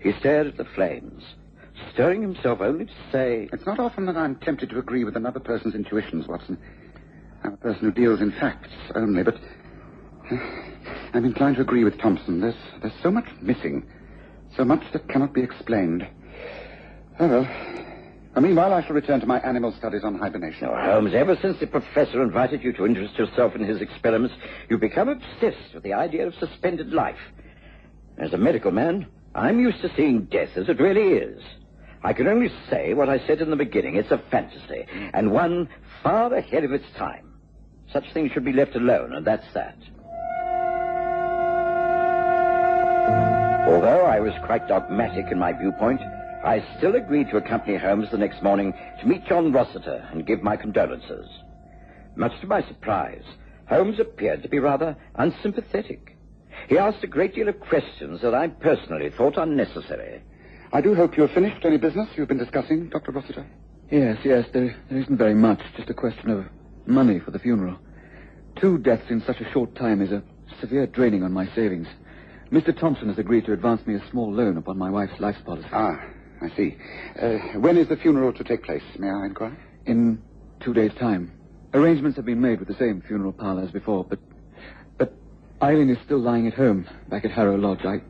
He 0.00 0.12
stared 0.18 0.46
at 0.46 0.56
the 0.56 0.66
flames, 0.75 1.22
stirring 1.92 2.22
himself 2.22 2.61
only 2.61 2.87
to 2.87 2.92
say, 3.11 3.49
It's 3.52 3.66
not 3.66 3.78
often 3.78 4.06
that 4.06 4.16
I'm 4.16 4.37
tempted 4.37 4.70
to 4.70 4.78
agree 4.78 5.04
with 5.04 5.16
another 5.16 5.40
person's 5.40 5.75
intuitions, 5.75 6.26
Watson. 6.26 6.58
I'm 7.44 7.54
a 7.54 7.56
person 7.56 7.80
who 7.80 7.92
deals 7.92 8.20
in 8.20 8.32
facts 8.32 8.68
only, 8.94 9.22
but 9.22 9.34
uh, 9.34 10.37
I'm 11.14 11.25
inclined 11.25 11.56
to 11.56 11.62
agree 11.62 11.84
with 11.84 11.99
Thompson. 11.99 12.40
There's, 12.40 12.54
there's 12.80 12.94
so 13.02 13.11
much 13.11 13.26
missing, 13.40 13.87
so 14.56 14.64
much 14.64 14.82
that 14.92 15.08
cannot 15.08 15.34
be 15.34 15.42
explained. 15.42 16.06
Oh, 17.18 17.28
well. 17.28 17.91
And 18.34 18.46
meanwhile, 18.46 18.72
I 18.72 18.82
shall 18.82 18.94
return 18.94 19.20
to 19.20 19.26
my 19.26 19.40
animal 19.40 19.74
studies 19.76 20.04
on 20.04 20.18
hibernation. 20.18 20.68
Oh, 20.70 20.74
Holmes, 20.74 21.12
ever 21.14 21.36
since 21.42 21.58
the 21.60 21.66
professor 21.66 22.22
invited 22.22 22.62
you 22.62 22.72
to 22.74 22.86
interest 22.86 23.18
yourself 23.18 23.54
in 23.54 23.62
his 23.62 23.82
experiments, 23.82 24.34
you've 24.70 24.80
become 24.80 25.10
obsessed 25.10 25.74
with 25.74 25.82
the 25.82 25.92
idea 25.92 26.26
of 26.26 26.34
suspended 26.36 26.92
life. 26.92 27.18
As 28.16 28.32
a 28.32 28.38
medical 28.38 28.70
man, 28.70 29.06
I'm 29.34 29.60
used 29.60 29.82
to 29.82 29.94
seeing 29.94 30.24
death 30.24 30.56
as 30.56 30.68
it 30.70 30.80
really 30.80 31.18
is. 31.18 31.42
I 32.02 32.14
can 32.14 32.26
only 32.26 32.50
say 32.70 32.94
what 32.94 33.10
I 33.10 33.24
said 33.26 33.40
in 33.42 33.50
the 33.50 33.56
beginning. 33.56 33.96
It's 33.96 34.10
a 34.10 34.22
fantasy, 34.30 34.86
and 35.12 35.30
one 35.30 35.68
far 36.02 36.32
ahead 36.34 36.64
of 36.64 36.72
its 36.72 36.86
time. 36.96 37.34
Such 37.92 38.10
things 38.12 38.32
should 38.32 38.44
be 38.44 38.52
left 38.52 38.74
alone, 38.74 39.12
and 39.12 39.26
that's 39.26 39.52
that. 39.52 39.76
Although 43.68 44.04
I 44.06 44.20
was 44.20 44.32
quite 44.44 44.66
dogmatic 44.68 45.30
in 45.30 45.38
my 45.38 45.52
viewpoint, 45.52 46.00
I 46.44 46.64
still 46.78 46.96
agreed 46.96 47.28
to 47.30 47.37
accompany 47.37 47.76
Holmes 47.76 48.10
the 48.10 48.19
next 48.19 48.43
morning 48.43 48.75
to 49.00 49.06
meet 49.06 49.25
John 49.26 49.52
Rossiter 49.52 50.08
and 50.10 50.26
give 50.26 50.43
my 50.43 50.56
condolences. 50.56 51.26
Much 52.17 52.32
to 52.40 52.47
my 52.47 52.62
surprise, 52.67 53.23
Holmes 53.69 54.00
appeared 54.00 54.43
to 54.43 54.49
be 54.49 54.58
rather 54.58 54.97
unsympathetic. 55.14 56.17
He 56.69 56.78
asked 56.78 57.04
a 57.04 57.06
great 57.08 57.34
deal 57.34 57.49
of 57.49 57.60
questions 57.60 58.21
that 58.23 58.34
I 58.34 58.49
personally 58.49 59.10
thought 59.10 59.36
unnecessary. 59.36 60.23
I 60.73 60.80
do 60.80 60.95
hope 60.95 61.17
you 61.17 61.23
have 61.23 61.32
finished 61.32 61.64
any 61.64 61.76
business 61.76 62.08
you've 62.17 62.28
been 62.28 62.38
discussing, 62.38 62.88
Dr. 62.88 63.12
Rossiter. 63.12 63.47
Yes, 63.90 64.19
yes, 64.25 64.47
there, 64.52 64.75
there 64.90 65.00
isn't 65.00 65.19
very 65.19 65.34
much. 65.34 65.60
Just 65.76 65.90
a 65.90 65.95
question 65.95 66.30
of 66.30 66.47
money 66.86 67.21
for 67.21 67.30
the 67.30 67.38
funeral. 67.38 67.78
Two 68.60 68.78
deaths 68.78 69.10
in 69.10 69.23
such 69.26 69.40
a 69.40 69.50
short 69.52 69.75
time 69.76 70.02
is 70.02 70.10
a 70.10 70.23
severe 70.60 70.86
draining 70.86 71.23
on 71.23 71.32
my 71.32 71.47
savings. 71.54 71.86
Mr. 72.50 72.78
Thompson 72.78 73.08
has 73.08 73.19
agreed 73.19 73.47
to 73.47 73.52
advance 73.52 73.86
me 73.86 73.95
a 73.95 74.10
small 74.10 74.32
loan 74.32 74.56
upon 74.56 74.76
my 74.76 74.90
wife's 74.90 75.21
life 75.21 75.36
policy. 75.45 75.69
Ah, 75.73 76.00
I 76.43 76.57
see. 76.57 76.76
Uh, 77.21 77.39
when 77.59 77.76
is 77.76 77.89
the 77.89 77.97
funeral 77.97 78.33
to 78.33 78.45
take 78.45 78.65
place, 78.65 78.83
may 78.99 79.09
I 79.09 79.26
inquire? 79.26 79.57
In 79.87 80.23
two 80.61 80.75
days' 80.75 80.93
time. 80.99 81.33
Arrangements 81.73 82.17
have 82.17 82.26
been 82.26 82.41
made 82.41 82.59
with 82.59 82.69
the 82.69 82.75
same 82.75 83.00
funeral 83.07 83.33
parlor 83.33 83.63
as 83.63 83.71
before, 83.71 84.05
but 84.05 84.19
but 84.99 85.15
Eileen 85.63 85.89
is 85.89 85.99
still 86.05 86.19
lying 86.19 86.47
at 86.47 86.55
home, 86.55 86.87
back 87.09 87.25
at 87.25 87.31
Harrow 87.31 87.57
Lodge. 87.57 87.85
I 87.85 88.02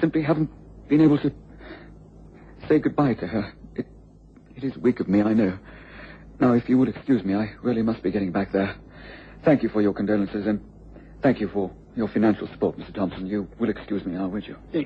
simply 0.00 0.22
haven't 0.22 0.50
been 0.88 1.00
able 1.00 1.18
to 1.18 1.32
say 2.68 2.78
goodbye 2.78 3.14
to 3.14 3.26
her. 3.26 3.52
It 3.74 3.86
it 4.54 4.62
is 4.62 4.76
weak 4.76 5.00
of 5.00 5.08
me, 5.08 5.22
I 5.22 5.32
know. 5.32 5.58
Now, 6.38 6.52
if 6.52 6.68
you 6.68 6.76
would 6.78 6.88
excuse 6.88 7.24
me, 7.24 7.34
I 7.34 7.54
really 7.62 7.82
must 7.82 8.02
be 8.02 8.10
getting 8.10 8.30
back 8.30 8.52
there. 8.52 8.76
Thank 9.44 9.62
you 9.62 9.70
for 9.70 9.80
your 9.80 9.94
condolences, 9.94 10.46
and 10.46 10.60
thank 11.22 11.40
you 11.40 11.48
for 11.48 11.70
your 11.96 12.08
financial 12.08 12.46
support, 12.48 12.78
Mr. 12.78 12.94
Thompson. 12.94 13.26
You 13.26 13.48
will 13.58 13.70
excuse 13.70 14.04
me 14.04 14.12
now, 14.12 14.28
won't 14.28 14.46
you? 14.46 14.56
Yes, 14.72 14.84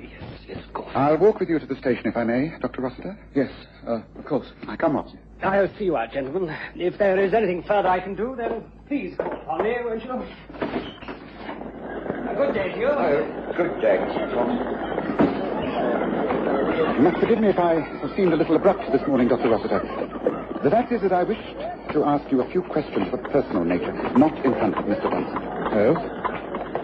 yes, 0.48 0.64
of 0.64 0.72
course. 0.72 0.92
I'll 0.94 1.18
walk 1.18 1.40
with 1.40 1.48
you 1.48 1.58
to 1.58 1.66
the 1.66 1.74
station, 1.76 2.06
if 2.06 2.16
I 2.16 2.24
may, 2.24 2.52
Dr. 2.60 2.82
Rossiter. 2.82 3.18
Yes, 3.34 3.50
uh, 3.86 4.00
of 4.16 4.24
course. 4.24 4.46
I 4.68 4.76
come, 4.76 4.94
Watson. 4.94 5.18
I'll 5.42 5.68
see 5.76 5.84
you 5.86 5.96
out, 5.96 6.12
gentlemen. 6.12 6.56
If 6.76 6.98
there 6.98 7.18
is 7.18 7.34
anything 7.34 7.64
further 7.64 7.88
I 7.88 8.00
can 8.00 8.14
do, 8.14 8.36
then 8.36 8.62
please 8.86 9.16
call 9.16 9.32
upon 9.32 9.64
me, 9.64 9.74
won't 9.84 10.04
you? 10.04 10.12
A 12.30 12.34
good 12.36 12.54
day 12.54 12.72
to 12.72 12.78
you. 12.78 12.88
Good 13.56 13.80
day, 13.80 13.98
Mr. 13.98 14.32
Thompson. 14.32 14.90
You 16.96 17.02
must 17.02 17.18
forgive 17.18 17.40
me 17.40 17.48
if 17.48 17.58
I 17.58 17.80
have 17.80 18.10
seemed 18.16 18.32
a 18.32 18.36
little 18.36 18.54
abrupt 18.54 18.92
this 18.92 19.02
morning, 19.08 19.28
Dr. 19.28 19.48
Rossiter. 19.48 19.80
The 20.62 20.70
fact 20.70 20.92
is 20.92 21.00
that 21.02 21.12
I 21.12 21.24
wished 21.24 21.40
to 21.92 22.04
ask 22.04 22.30
you 22.30 22.42
a 22.42 22.50
few 22.50 22.62
questions 22.62 23.08
of 23.12 23.14
a 23.18 23.28
personal 23.30 23.64
nature, 23.64 23.92
not 24.16 24.36
in 24.44 24.52
front 24.52 24.76
of 24.76 24.84
Mr. 24.84 25.10
Bunsen. 25.10 25.38
Oh? 25.72 26.19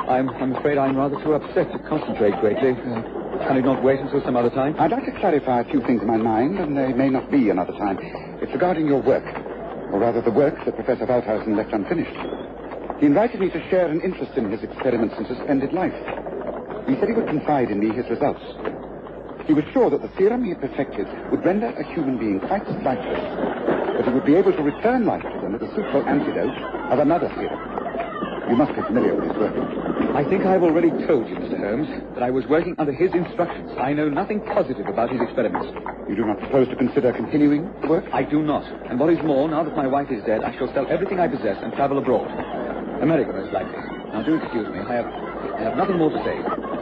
I'm, 0.09 0.31
I'm 0.31 0.55
afraid 0.55 0.79
I'm 0.79 0.97
rather 0.97 1.21
too 1.23 1.35
upset 1.35 1.73
to 1.73 1.79
concentrate 1.89 2.39
greatly. 2.39 2.79
Uh, 2.79 3.03
can 3.43 3.57
it 3.57 3.65
not 3.65 3.83
wait 3.83 3.99
until 3.99 4.23
some 4.23 4.37
other 4.37 4.51
time? 4.51 4.77
I'd 4.79 4.93
like 4.93 5.05
to 5.05 5.19
clarify 5.19 5.61
a 5.61 5.65
few 5.65 5.81
things 5.83 6.01
in 6.01 6.07
my 6.07 6.17
mind, 6.17 6.59
and 6.61 6.77
they 6.77 6.93
may 6.93 7.11
not 7.11 7.29
be 7.31 7.51
another 7.51 7.73
time. 7.73 7.99
It's 8.41 8.53
regarding 8.53 8.87
your 8.87 9.03
work, 9.03 9.25
or 9.91 9.99
rather 9.99 10.23
the 10.23 10.31
work 10.31 10.55
that 10.65 10.77
Professor 10.77 11.07
Waldhausen 11.07 11.57
left 11.57 11.73
unfinished. 11.73 12.15
He 13.01 13.07
invited 13.07 13.41
me 13.41 13.51
to 13.51 13.69
share 13.69 13.89
an 13.89 14.01
interest 14.01 14.37
in 14.37 14.51
his 14.51 14.63
experiments 14.63 15.17
in 15.19 15.27
suspended 15.27 15.73
life. 15.73 15.95
He 16.87 16.95
said 16.95 17.09
he 17.09 17.15
would 17.15 17.27
confide 17.27 17.71
in 17.71 17.81
me 17.81 17.91
his 17.91 18.09
results. 18.09 18.41
He 19.47 19.55
was 19.55 19.65
sure 19.73 19.91
that 19.91 20.03
the 20.03 20.11
serum 20.17 20.45
he 20.45 20.51
had 20.51 20.61
perfected 20.61 21.07
would 21.31 21.45
render 21.45 21.67
a 21.67 21.85
human 21.95 22.17
being 22.17 22.39
quite 22.41 22.67
lifeless, 22.83 23.27
but 23.99 24.07
he 24.07 24.13
would 24.15 24.25
be 24.25 24.37
able 24.37 24.53
to 24.53 24.63
return 24.63 25.05
life 25.05 25.23
to 25.23 25.41
them 25.43 25.53
with 25.53 25.63
a 25.63 25.75
suitable 25.75 26.07
antidote 26.07 26.55
of 26.93 26.99
another 27.01 27.29
serum. 27.35 27.86
You 28.49 28.57
must 28.57 28.75
be 28.75 28.83
familiar 28.83 29.15
with 29.15 29.27
his 29.27 29.37
work. 29.37 29.55
I 30.15 30.25
think 30.25 30.47
I've 30.47 30.63
already 30.63 30.91
told 31.07 31.29
you, 31.29 31.35
Mr. 31.35 31.59
Holmes, 31.59 31.89
that 32.15 32.23
I 32.23 32.31
was 32.31 32.47
working 32.47 32.75
under 32.79 32.93
his 32.93 33.13
instructions. 33.13 33.73
I 33.77 33.93
know 33.93 34.09
nothing 34.09 34.41
positive 34.41 34.87
about 34.87 35.11
his 35.11 35.21
experiments. 35.21 35.67
You 36.09 36.15
do 36.15 36.25
not 36.25 36.39
propose 36.39 36.69
to 36.69 36.77
consider 36.77 37.13
continuing 37.13 37.69
the 37.83 37.89
work? 37.89 38.05
I 38.13 38.23
do 38.23 38.43
not. 38.43 38.65
And 38.89 39.01
what 39.01 39.11
is 39.11 39.19
more, 39.25 39.49
now 39.49 39.65
that 39.65 39.77
my 39.77 39.87
wife 39.87 40.11
is 40.11 40.23
dead, 40.25 40.45
I 40.45 40.57
shall 40.57 40.73
sell 40.73 40.87
everything 40.89 41.19
I 41.19 41.29
possess 41.29 41.59
and 41.63 41.73
travel 41.75 41.99
abroad. 41.99 42.31
America, 43.03 43.33
most 43.33 43.53
likely. 43.53 43.77
Now, 44.15 44.23
do 44.23 44.37
excuse 44.37 44.69
me. 44.69 44.79
I 44.79 44.95
have, 44.95 45.07
I 45.07 45.63
have 45.63 45.77
nothing 45.77 45.99
more 45.99 46.11
to 46.11 46.23
say. 46.25 46.39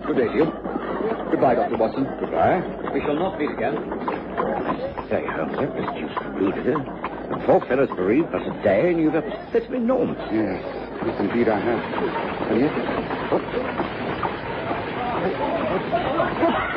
Good 0.07 0.17
day 0.17 0.29
to 0.29 0.35
you. 0.37 0.45
Goodbye, 1.33 1.57
Dr. 1.57 1.77
Watson. 1.77 2.05
Goodbye. 2.21 2.61
We 2.93 3.01
shall 3.01 3.17
not 3.17 3.39
meet 3.41 3.51
again. 3.51 3.75
Say, 5.09 5.25
Holmes, 5.27 5.57
that 5.59 5.75
was 5.75 5.89
just 5.97 6.15
rude 6.37 6.59
of 6.59 6.67
you. 6.67 6.79
The 7.33 7.43
poor 7.47 7.61
fellow's 7.67 7.89
bereaved 7.97 8.31
but 8.31 8.43
a 8.43 8.53
day, 8.63 8.91
and 8.91 9.01
you've 9.01 9.15
upset 9.15 9.65
him 9.65 9.75
enormously. 9.75 10.39
Yes, 10.39 10.63
yes, 11.07 11.21
indeed 11.21 11.49
I 11.49 11.61
have. 11.61 11.81
And 12.51 12.61
yet, 12.61 12.73
what? 13.31 13.43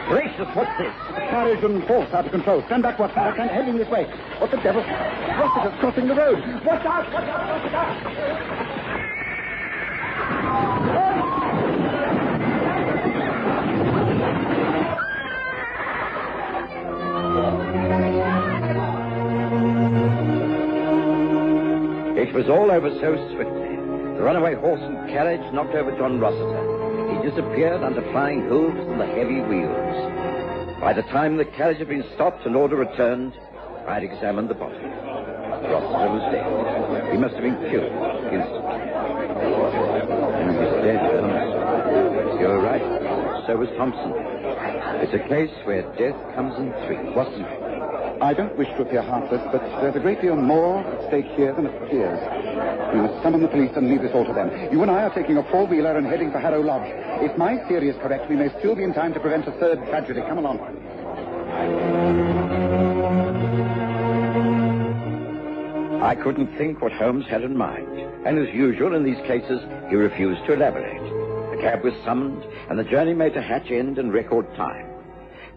Gracious, 0.08 0.48
what's 0.56 0.78
this? 0.78 0.94
Carriage 1.30 1.64
and 1.64 1.84
horse 1.84 2.14
out 2.14 2.26
of 2.26 2.32
control. 2.32 2.64
Stand 2.68 2.84
back, 2.84 2.98
Watson. 2.98 3.20
I 3.20 3.36
can't 3.36 3.52
heading 3.52 3.78
this 3.78 3.90
way. 3.90 4.06
What 4.40 4.52
the 4.52 4.58
devil? 4.58 4.82
Rossiter's 4.82 5.80
crossing 5.80 6.08
the 6.08 6.16
road. 6.16 6.40
Watch 6.66 6.86
out! 6.86 7.12
Watch 7.12 7.24
out! 7.26 7.64
Watch 7.64 7.74
out! 7.74 8.78
It 22.18 22.34
was 22.34 22.50
all 22.50 22.72
over 22.72 22.90
so 23.00 23.16
swiftly. 23.34 23.67
The 24.18 24.24
runaway 24.24 24.56
horse 24.56 24.82
and 24.82 25.08
carriage 25.10 25.54
knocked 25.54 25.76
over 25.76 25.96
John 25.96 26.20
Rossiter. 26.20 27.14
He 27.14 27.30
disappeared 27.30 27.84
under 27.84 28.02
flying 28.12 28.42
hooves 28.50 28.80
and 28.80 29.00
the 29.00 29.06
heavy 29.06 29.42
wheels. 29.42 30.82
By 30.82 30.94
the 30.94 31.04
time 31.14 31.38
the 31.38 31.46
carriage 31.46 31.78
had 31.78 31.88
been 31.88 32.04
stopped 32.16 32.44
and 32.44 32.56
order 32.56 32.78
returned, 32.78 33.34
I 33.86 33.94
had 33.94 34.04
examined 34.04 34.50
the 34.50 34.56
body. 34.56 34.74
Rossiter 34.74 36.10
was 36.10 36.26
dead. 36.34 36.50
He 37.14 37.18
must 37.20 37.36
have 37.36 37.44
been 37.44 37.62
killed 37.70 37.94
instantly. 38.34 38.82
And 40.34 40.50
he 40.50 40.58
was 40.66 40.74
dead. 40.82 40.98
You're 42.42 42.60
right. 42.60 42.82
So 43.46 43.56
was 43.56 43.70
Thompson. 43.78 44.14
It's 45.06 45.14
a 45.14 45.30
case 45.30 45.54
where 45.66 45.84
death 45.94 46.18
comes 46.34 46.58
in 46.58 46.74
threes. 46.88 47.14
Watson, 47.16 47.46
I 48.22 48.34
don't 48.34 48.58
wish 48.58 48.68
to 48.70 48.82
appear 48.82 49.02
heartless, 49.02 49.42
but 49.52 49.62
there's 49.82 49.96
a 49.96 50.00
great 50.00 50.22
deal 50.22 50.36
more 50.36 50.80
at 50.80 51.08
stake 51.08 51.28
here 51.36 51.54
than 51.54 51.68
appears. 51.68 52.20
We 52.94 53.02
must 53.02 53.22
summon 53.22 53.42
the 53.42 53.48
police 53.48 53.72
and 53.76 53.90
leave 53.90 54.02
this 54.02 54.14
all 54.14 54.26
to 54.26 54.34
them. 54.34 54.50
You 54.72 54.82
and 54.82 54.90
I 54.90 55.04
are 55.04 55.14
taking 55.14 55.38
a 55.38 55.44
four-wheeler 55.52 55.98
and 55.98 56.08
heading 56.08 56.32
for 56.32 56.40
Harrow 56.40 56.62
Lodge. 56.62 56.90
If 57.22 57.38
my 57.38 57.58
theory 57.68 57.90
is 57.90 57.96
correct, 57.98 58.30
we 58.30 58.36
may 58.36 58.50
still 58.60 58.76
be 58.76 58.84
in 58.84 58.94
time 58.94 59.14
to 59.14 59.20
prevent 59.20 59.48
a 59.48 59.52
third 59.52 59.86
tragedy. 59.86 60.22
Come 60.22 60.40
along. 60.40 60.60
I 66.02 66.16
couldn't 66.16 66.58
think 66.58 66.82
what 66.82 66.94
Holmes 66.94 67.26
had 67.28 67.44
in 67.44 67.56
mind. 67.56 67.88
And 68.26 68.40
as 68.40 68.54
usual 68.54 68.96
in 68.96 69.04
these 69.04 69.22
cases, 69.28 69.62
he 69.90 69.96
refused 69.96 70.46
to 70.46 70.54
elaborate. 70.54 71.02
The 71.56 71.62
cab 71.62 71.84
was 71.84 71.94
summoned, 72.04 72.44
and 72.70 72.80
the 72.80 72.84
journey 72.84 73.14
made 73.14 73.34
to 73.34 73.42
Hatch 73.42 73.70
End 73.70 74.00
in 74.00 74.12
record 74.12 74.48
time. 74.56 74.88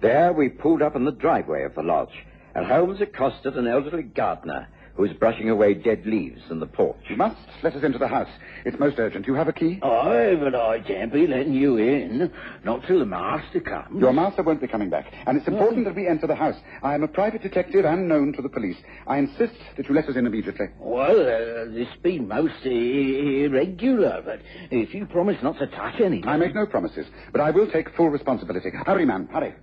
There 0.00 0.32
we 0.32 0.48
pulled 0.48 0.82
up 0.82 0.96
in 0.96 1.04
the 1.04 1.12
driveway 1.12 1.64
of 1.64 1.74
the 1.74 1.82
lodge, 1.82 2.24
and 2.54 2.66
Holmes 2.66 3.00
accosted 3.00 3.56
an 3.56 3.66
elderly 3.66 4.02
gardener 4.02 4.68
who 4.94 5.02
was 5.02 5.12
brushing 5.12 5.48
away 5.48 5.72
dead 5.72 6.04
leaves 6.04 6.42
in 6.50 6.58
the 6.58 6.66
porch. 6.66 6.98
You 7.08 7.16
must 7.16 7.36
let 7.62 7.74
us 7.74 7.84
into 7.84 7.96
the 7.96 8.08
house. 8.08 8.28
It's 8.64 8.78
most 8.78 8.98
urgent. 8.98 9.26
You 9.26 9.34
have 9.34 9.46
a 9.48 9.52
key? 9.52 9.78
Aye, 9.82 10.36
but 10.38 10.54
I 10.54 10.80
can't 10.80 11.12
be 11.12 11.26
letting 11.28 11.54
you 11.54 11.76
in. 11.78 12.30
Not 12.64 12.84
till 12.86 12.98
the 12.98 13.06
master 13.06 13.60
comes. 13.60 13.98
Your 14.00 14.12
master 14.12 14.42
won't 14.42 14.60
be 14.60 14.66
coming 14.66 14.90
back, 14.90 15.06
and 15.26 15.38
it's 15.38 15.46
important 15.46 15.84
that 15.84 15.94
we 15.94 16.08
enter 16.08 16.26
the 16.26 16.34
house. 16.34 16.56
I 16.82 16.94
am 16.94 17.02
a 17.04 17.08
private 17.08 17.40
detective 17.40 17.84
and 17.84 18.08
known 18.08 18.32
to 18.34 18.42
the 18.42 18.48
police. 18.48 18.76
I 19.06 19.18
insist 19.18 19.54
that 19.76 19.88
you 19.88 19.94
let 19.94 20.08
us 20.08 20.16
in 20.16 20.26
immediately. 20.26 20.66
Well, 20.78 21.20
uh, 21.20 21.72
this 21.72 21.88
been 22.02 22.26
most 22.28 22.54
i- 22.66 23.44
irregular, 23.46 24.22
but 24.24 24.40
if 24.70 24.92
you 24.92 25.06
promise 25.06 25.36
not 25.42 25.56
to 25.58 25.66
touch 25.68 26.00
anything... 26.00 26.28
I 26.28 26.36
make 26.36 26.54
no 26.54 26.66
promises, 26.66 27.06
but 27.32 27.40
I 27.40 27.50
will 27.52 27.70
take 27.70 27.94
full 27.96 28.10
responsibility. 28.10 28.70
Hurry, 28.84 29.04
man, 29.04 29.28
hurry. 29.32 29.54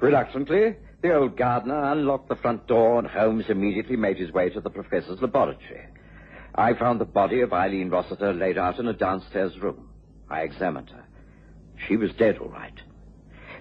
Reluctantly, 0.00 0.76
the 1.04 1.14
old 1.14 1.36
gardener 1.36 1.92
unlocked 1.92 2.30
the 2.30 2.36
front 2.36 2.66
door, 2.66 2.98
and 2.98 3.06
Holmes 3.06 3.44
immediately 3.50 3.94
made 3.94 4.16
his 4.16 4.32
way 4.32 4.48
to 4.48 4.60
the 4.62 4.70
professor's 4.70 5.20
laboratory. 5.20 5.84
I 6.54 6.72
found 6.72 6.98
the 6.98 7.04
body 7.04 7.42
of 7.42 7.52
Eileen 7.52 7.90
Rossiter 7.90 8.32
laid 8.32 8.56
out 8.56 8.78
in 8.78 8.88
a 8.88 8.94
downstairs 8.94 9.52
room. 9.60 9.90
I 10.30 10.40
examined 10.40 10.88
her. 10.88 11.04
She 11.86 11.98
was 11.98 12.10
dead, 12.18 12.38
all 12.38 12.48
right. 12.48 12.72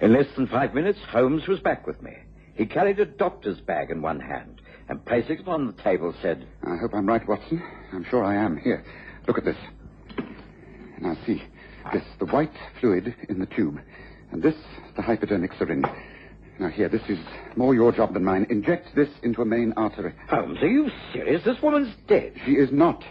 In 0.02 0.14
less 0.14 0.28
than 0.38 0.48
five 0.48 0.74
minutes, 0.74 1.00
Holmes 1.10 1.46
was 1.46 1.60
back 1.60 1.86
with 1.86 2.02
me. 2.02 2.14
He 2.56 2.66
carried 2.66 3.02
a 3.02 3.06
doctor's 3.06 3.60
bag 3.60 3.92
in 3.92 4.02
one 4.02 4.22
hand, 4.22 4.62
and 4.88 5.06
placing 5.06 5.40
it 5.40 5.48
on 5.50 5.68
the 5.68 5.84
table, 5.84 6.16
said, 6.22 6.48
I 6.64 6.78
hope 6.78 6.92
I'm 6.94 7.06
right, 7.06 7.28
Watson. 7.28 7.62
I'm 7.92 8.06
sure 8.10 8.24
I 8.24 8.36
am. 8.36 8.56
Here, 8.56 8.86
look 9.28 9.38
at 9.38 9.44
this. 9.44 9.58
Now, 11.02 11.18
see. 11.26 11.44
This, 11.92 12.04
the 12.20 12.26
white 12.28 12.54
fluid 12.80 13.14
in 13.28 13.40
the 13.40 13.48
tube. 13.48 13.82
And 14.32 14.42
this, 14.42 14.56
the 14.96 15.02
hypodermic 15.02 15.52
syringe. 15.60 15.86
Now, 16.64 16.70
here, 16.70 16.88
this 16.88 17.02
is 17.10 17.20
more 17.58 17.76
your 17.76 17.92
job 17.92 18.14
than 18.14 18.24
mine. 18.24 18.48
Inject 18.50 18.96
this 18.96 19.10
into 19.22 19.42
a 19.42 19.46
main 19.46 19.74
artery. 19.76 20.14
Holmes, 20.30 20.60
are 20.62 20.68
you 20.68 20.90
serious? 21.12 21.44
This 21.44 21.62
woman's 21.62 21.94
dead. 22.08 22.36
She 22.46 22.54
is 22.54 22.72
not. 22.72 23.04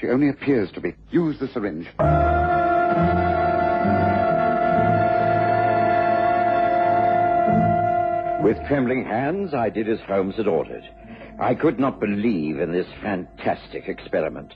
She 0.00 0.06
only 0.06 0.28
appears 0.28 0.70
to 0.70 0.80
be. 0.80 0.94
Use 1.10 1.36
the 1.40 1.48
syringe. 1.48 1.88
With 8.44 8.56
trembling 8.68 9.04
hands, 9.04 9.52
I 9.52 9.68
did 9.68 9.88
as 9.88 9.98
Holmes 10.06 10.36
had 10.36 10.46
ordered. 10.46 10.84
I 11.40 11.56
could 11.56 11.80
not 11.80 11.98
believe 11.98 12.60
in 12.60 12.70
this 12.70 12.86
fantastic 13.02 13.88
experiment. 13.88 14.54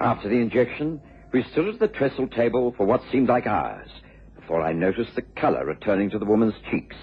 After 0.00 0.30
the 0.30 0.36
injection, 0.40 0.98
we 1.30 1.44
stood 1.52 1.68
at 1.68 1.78
the 1.78 1.88
trestle 1.88 2.28
table 2.28 2.72
for 2.78 2.86
what 2.86 3.02
seemed 3.12 3.28
like 3.28 3.46
hours 3.46 3.90
before 4.34 4.62
I 4.62 4.72
noticed 4.72 5.14
the 5.14 5.20
color 5.20 5.66
returning 5.66 6.08
to 6.08 6.18
the 6.18 6.24
woman's 6.24 6.54
cheeks. 6.70 6.96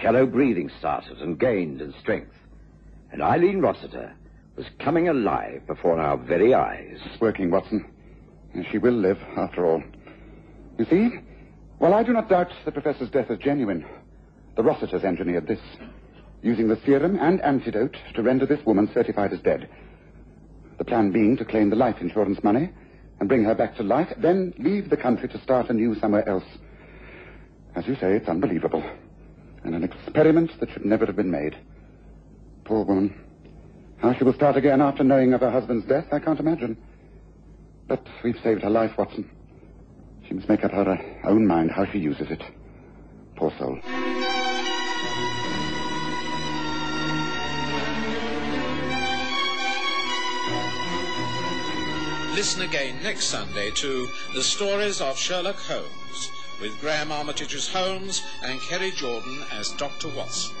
Shallow 0.00 0.26
breathing 0.26 0.70
started 0.78 1.18
and 1.18 1.38
gained 1.38 1.80
in 1.80 1.94
strength. 2.00 2.34
And 3.12 3.22
Eileen 3.22 3.60
Rossiter 3.60 4.14
was 4.56 4.66
coming 4.78 5.08
alive 5.08 5.66
before 5.66 6.00
our 6.00 6.16
very 6.16 6.54
eyes. 6.54 6.98
It's 7.04 7.20
working, 7.20 7.50
Watson. 7.50 7.86
And 8.52 8.66
she 8.70 8.78
will 8.78 8.94
live, 8.94 9.18
after 9.36 9.66
all. 9.66 9.82
You 10.78 10.84
see? 10.86 11.10
While 11.78 11.94
I 11.94 12.02
do 12.02 12.12
not 12.12 12.28
doubt 12.28 12.50
the 12.64 12.72
professor's 12.72 13.10
death 13.10 13.30
is 13.30 13.38
genuine, 13.38 13.84
the 14.56 14.62
Rossiters 14.62 15.04
engineered 15.04 15.46
this, 15.46 15.60
using 16.42 16.68
the 16.68 16.78
serum 16.84 17.18
and 17.20 17.40
antidote 17.40 17.96
to 18.14 18.22
render 18.22 18.46
this 18.46 18.64
woman 18.64 18.88
certified 18.94 19.32
as 19.32 19.40
dead. 19.40 19.68
The 20.78 20.84
plan 20.84 21.10
being 21.10 21.36
to 21.36 21.44
claim 21.44 21.70
the 21.70 21.76
life 21.76 21.96
insurance 22.00 22.42
money 22.42 22.70
and 23.20 23.28
bring 23.28 23.44
her 23.44 23.54
back 23.54 23.76
to 23.76 23.82
life, 23.82 24.12
then 24.18 24.54
leave 24.58 24.90
the 24.90 24.96
country 24.96 25.28
to 25.28 25.40
start 25.42 25.70
anew 25.70 25.94
somewhere 26.00 26.28
else. 26.28 26.44
As 27.74 27.86
you 27.86 27.94
say, 27.96 28.14
it's 28.14 28.28
unbelievable. 28.28 28.82
And 29.64 29.74
an 29.74 29.82
experiment 29.82 30.50
that 30.60 30.70
should 30.70 30.84
never 30.84 31.06
have 31.06 31.16
been 31.16 31.30
made. 31.30 31.56
Poor 32.64 32.84
woman. 32.84 33.14
How 33.96 34.12
she 34.12 34.24
will 34.24 34.34
start 34.34 34.56
again 34.56 34.82
after 34.82 35.02
knowing 35.02 35.32
of 35.32 35.40
her 35.40 35.50
husband's 35.50 35.86
death, 35.86 36.06
I 36.12 36.18
can't 36.18 36.38
imagine. 36.38 36.76
But 37.88 38.06
we've 38.22 38.38
saved 38.42 38.62
her 38.62 38.70
life, 38.70 38.92
Watson. 38.98 39.30
She 40.28 40.34
must 40.34 40.48
make 40.48 40.64
up 40.64 40.72
her 40.72 40.90
uh, 40.90 41.28
own 41.28 41.46
mind 41.46 41.70
how 41.70 41.86
she 41.86 41.98
uses 41.98 42.30
it. 42.30 42.42
Poor 43.36 43.52
soul. 43.58 43.78
Listen 52.34 52.62
again 52.62 53.02
next 53.02 53.24
Sunday 53.24 53.70
to 53.76 54.08
The 54.34 54.42
Stories 54.42 55.00
of 55.00 55.16
Sherlock 55.16 55.56
Holmes 55.56 56.03
with 56.60 56.80
Graham 56.80 57.12
Armitage 57.12 57.54
as 57.54 57.68
Holmes 57.68 58.22
and 58.42 58.60
Kerry 58.60 58.90
Jordan 58.90 59.44
as 59.52 59.70
Dr. 59.72 60.08
Watson. 60.08 60.54